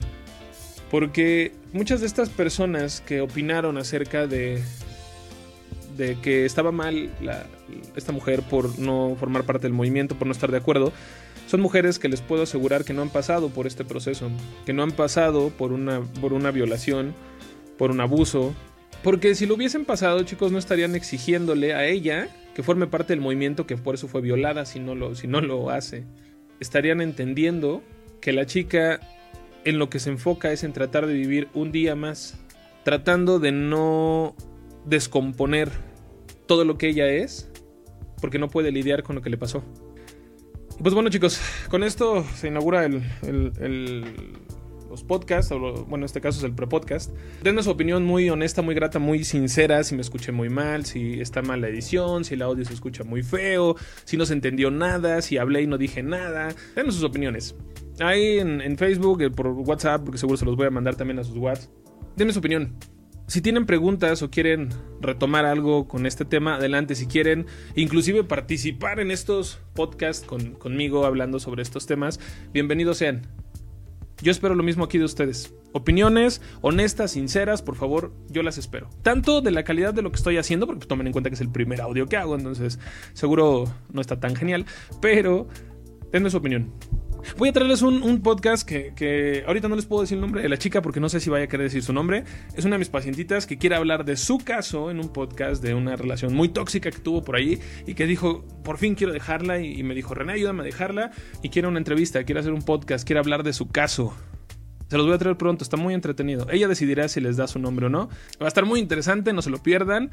Porque 0.92 1.54
muchas 1.72 2.02
de 2.02 2.08
estas 2.08 2.30
personas 2.30 3.02
que 3.02 3.22
opinaron 3.22 3.78
acerca 3.78 4.28
de 4.28 4.62
de 5.98 6.20
que 6.20 6.46
estaba 6.46 6.72
mal 6.72 7.12
esta 7.96 8.12
mujer 8.12 8.42
por 8.42 8.80
no 8.80 9.16
formar 9.20 9.44
parte 9.44 9.64
del 9.64 9.74
movimiento, 9.74 10.16
por 10.16 10.28
no 10.28 10.34
estar 10.34 10.52
de 10.52 10.58
acuerdo, 10.58 10.92
son 11.48 11.62
mujeres 11.62 12.00
que 12.00 12.10
les 12.10 12.22
puedo 12.22 12.44
asegurar 12.44 12.84
que 12.84 12.94
no 12.94 13.02
han 13.02 13.10
pasado 13.10 13.50
por 13.50 13.68
este 13.68 13.86
proceso, 13.86 14.30
que 14.66 14.74
no 14.74 14.84
han 14.84 14.92
pasado 14.92 15.50
por 15.50 15.72
una, 15.72 16.02
por 16.22 16.34
una 16.34 16.52
violación, 16.52 17.14
por 17.78 17.92
un 17.92 18.02
abuso, 18.02 18.54
porque 19.04 19.36
si 19.36 19.46
lo 19.46 19.56
hubiesen 19.56 19.86
pasado, 19.86 20.24
chicos, 20.24 20.52
no 20.52 20.58
estarían 20.58 20.96
exigiéndole 20.96 21.74
a 21.74 21.86
ella 21.86 22.30
que 22.56 22.64
forme 22.64 22.88
parte 22.88 23.14
del 23.14 23.22
movimiento 23.22 23.66
que 23.68 23.78
por 23.78 23.96
eso 23.96 24.08
fue 24.08 24.22
violada 24.22 24.66
si 24.66 24.80
no 24.80 24.96
lo, 24.96 25.16
si 25.16 25.28
no 25.28 25.42
lo 25.42 25.70
hace. 25.70 26.06
Estarían 26.60 27.02
entendiendo 27.02 27.84
que 28.22 28.32
la 28.32 28.46
chica 28.46 29.00
en 29.66 29.80
lo 29.80 29.90
que 29.90 30.00
se 30.00 30.10
enfoca 30.10 30.52
es 30.52 30.64
en 30.64 30.74
tratar 30.74 31.08
de 31.08 31.14
vivir 31.14 31.50
un 31.54 31.72
día 31.72 31.96
más, 31.96 32.40
tratando 32.84 33.40
de 33.40 33.52
no 33.52 34.36
descomponer 34.86 35.70
todo 36.46 36.66
lo 36.66 36.78
que 36.78 36.90
ella 36.90 37.08
es 37.08 37.50
porque 38.22 38.40
no 38.40 38.50
puede 38.50 38.72
lidiar 38.72 39.04
con 39.04 39.18
lo 39.18 39.22
que 39.22 39.30
le 39.30 39.38
pasó. 39.38 39.64
Pues 40.82 40.94
bueno 40.94 41.10
chicos, 41.10 41.42
con 41.70 41.84
esto 41.84 42.26
se 42.36 42.48
inaugura 42.48 42.86
el, 42.86 44.06
los 44.94 45.04
podcasts, 45.04 45.52
o 45.52 45.60
bueno, 45.60 45.98
en 45.98 46.04
este 46.04 46.22
caso 46.22 46.38
es 46.38 46.44
el 46.44 46.54
pre-podcast. 46.54 47.12
Denme 47.42 47.64
su 47.64 47.72
opinión 47.72 48.06
muy 48.06 48.30
honesta, 48.30 48.62
muy 48.62 48.76
grata, 48.76 49.00
muy 49.00 49.24
sincera, 49.24 49.84
si 49.84 49.96
me 49.96 50.02
escuché 50.02 50.32
muy 50.32 50.50
mal, 50.50 50.86
si 50.86 51.20
está 51.20 51.42
mal 51.42 51.62
la 51.62 51.68
edición, 51.68 52.24
si 52.24 52.36
el 52.36 52.44
audio 52.44 52.64
se 52.64 52.74
escucha 52.74 53.04
muy 53.04 53.24
feo, 53.24 53.76
si 54.06 54.18
no 54.18 54.28
se 54.28 54.34
entendió 54.34 54.70
nada, 54.70 55.24
si 55.24 55.38
hablé 55.38 55.64
y 55.64 55.68
no 55.68 55.80
dije 55.80 56.04
nada. 56.04 56.54
Denme 56.76 56.92
sus 56.92 57.04
opiniones. 57.04 57.56
Ahí 58.00 58.38
en, 58.38 58.62
en 58.62 58.78
Facebook, 58.78 59.24
eh, 59.24 59.32
por 59.32 59.48
WhatsApp, 59.48 60.04
porque 60.04 60.20
seguro 60.20 60.38
se 60.38 60.46
los 60.46 60.56
voy 60.56 60.68
a 60.68 60.70
mandar 60.70 60.96
también 60.96 61.18
a 61.18 61.24
sus 61.24 61.38
WhatsApp. 61.38 61.72
Denme 62.16 62.32
su 62.32 62.40
opinión. 62.40 62.78
Si 63.26 63.42
tienen 63.42 63.66
preguntas 63.66 64.22
o 64.22 64.30
quieren 64.30 64.70
retomar 65.02 65.46
algo 65.46 65.88
con 65.88 66.06
este 66.06 66.24
tema, 66.24 66.56
adelante. 66.56 66.94
Si 66.94 67.08
quieren 67.08 67.48
inclusive 67.76 68.24
participar 68.24 69.00
en 69.00 69.10
estos 69.10 69.60
podcasts 69.74 70.28
conmigo 70.60 71.06
hablando 71.06 71.40
sobre 71.40 71.64
estos 71.64 71.88
temas, 71.88 72.20
bienvenidos 72.52 72.98
sean. 72.98 73.43
Yo 74.22 74.32
espero 74.32 74.56
lo 74.56 74.64
mismo 74.64 74.86
aquí 74.86 74.98
de 74.98 75.06
ustedes. 75.06 75.54
Opiniones 75.72 76.42
honestas, 76.62 77.12
sinceras, 77.12 77.62
por 77.62 77.76
favor, 77.76 78.14
yo 78.30 78.44
las 78.44 78.58
espero. 78.58 78.90
Tanto 79.02 79.42
de 79.42 79.52
la 79.52 79.64
calidad 79.64 79.94
de 79.94 80.02
lo 80.02 80.12
que 80.12 80.18
estoy 80.18 80.38
haciendo, 80.38 80.68
porque 80.68 80.86
tomen 80.86 81.08
en 81.08 81.14
cuenta 81.14 81.30
que 81.30 81.36
es 81.36 81.42
el 81.42 81.50
primer 81.50 81.82
audio 81.82 82.06
que 82.06 82.18
hago, 82.18 82.36
entonces 82.36 82.80
seguro 83.14 83.66
no 83.92 84.02
está 84.02 84.20
tan 84.20 84.36
genial, 84.36 84.66
pero 85.02 85.48
denme 86.12 86.30
su 86.30 86.38
opinión. 86.38 86.72
Voy 87.38 87.50
a 87.50 87.54
traerles 87.54 87.82
un, 87.82 88.22
podcast 88.22 88.68
que, 88.68 89.44
ahorita 89.48 89.68
no 89.68 89.76
les 89.76 89.86
puedo 89.86 90.02
decir 90.02 90.16
el 90.16 90.22
nombre 90.22 90.42
de 90.42 90.50
la 90.50 90.58
chica 90.58 90.82
porque 90.82 91.00
no 91.00 91.10
sé 91.10 91.20
si 91.20 91.30
vaya 91.30 91.46
a 91.46 91.48
querer 91.48 91.66
decir 91.66 91.84
su 91.84 91.94
nombre. 91.94 92.24
Es 92.56 92.66
una 92.66 92.76
de 92.76 92.80
mis 92.80 92.90
pacientitas 92.90 93.48
que 93.48 93.58
quiere 93.58 93.76
hablar 93.76 94.06
de 94.06 94.18
su 94.18 94.38
caso 94.38 94.92
en 94.92 95.00
un 95.00 95.10
podcast 95.10 95.64
de 95.64 95.74
una 95.74 95.96
relación 95.96 96.34
muy 96.34 96.50
tóxica 96.50 96.92
que 96.92 97.00
tuvo 97.00 97.24
por 97.24 97.36
ahí 97.36 97.60
y 97.88 97.96
que 97.96 98.06
dijo, 98.06 98.46
por 98.64 98.78
fin 98.78 98.96
quiero 98.96 99.14
dejarla 99.14 99.60
y, 99.60 99.82
me 99.84 99.96
dijo, 99.96 100.14
René, 100.14 100.34
ayúdame 100.34 100.62
a 100.62 100.66
dejarla 100.66 101.12
y 101.42 101.50
quiere 101.50 101.68
una 101.68 101.80
entrevista, 101.80 102.24
quiere 102.24 102.40
hacer 102.40 102.54
un 102.54 102.62
podcast, 102.62 103.06
quiere 103.06 103.20
hablar 103.20 103.44
de 103.44 103.54
su 103.54 103.70
caso. 103.70 104.14
Se 104.90 104.98
los 104.98 105.06
voy 105.06 105.16
a 105.16 105.18
traer 105.18 105.38
pronto, 105.38 105.64
está 105.64 105.78
muy 105.78 105.94
entretenido. 105.94 106.48
Ella 106.52 106.68
decidirá 106.68 107.08
si 107.08 107.20
les 107.20 107.38
da 107.38 107.48
su 107.48 107.58
nombre 107.58 107.88
o 107.88 107.90
no. 107.90 108.10
Va 108.42 108.46
a 108.46 108.48
estar 108.48 108.66
muy 108.66 108.80
interesante, 108.80 109.34
no 109.34 109.42
se 109.42 109.50
lo 109.50 109.64
pierdan. 109.64 110.12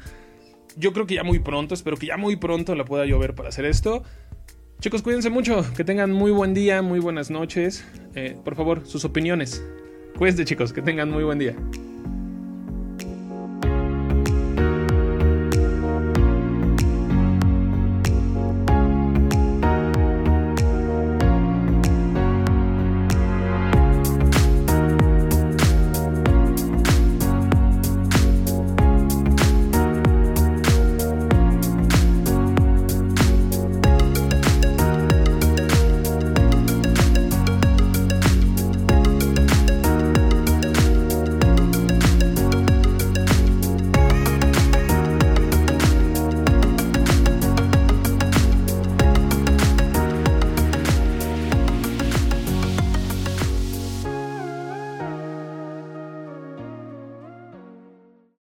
Yo 0.77 0.93
creo 0.93 1.05
que 1.05 1.15
ya 1.15 1.23
muy 1.23 1.39
pronto, 1.39 1.75
espero 1.75 1.97
que 1.97 2.07
ya 2.07 2.17
muy 2.17 2.37
pronto 2.37 2.73
la 2.73 2.85
pueda 2.85 3.05
llover 3.05 3.35
para 3.35 3.49
hacer 3.49 3.65
esto. 3.65 4.03
Chicos, 4.81 5.03
cuídense 5.03 5.29
mucho, 5.29 5.63
que 5.77 5.83
tengan 5.83 6.11
muy 6.11 6.31
buen 6.31 6.55
día, 6.55 6.81
muy 6.81 6.97
buenas 6.97 7.29
noches. 7.29 7.85
Eh, 8.15 8.35
por 8.43 8.55
favor, 8.55 8.81
sus 8.87 9.05
opiniones. 9.05 9.63
Cuídense 10.17 10.43
chicos, 10.43 10.73
que 10.73 10.81
tengan 10.81 11.11
muy 11.11 11.23
buen 11.23 11.37
día. 11.37 11.55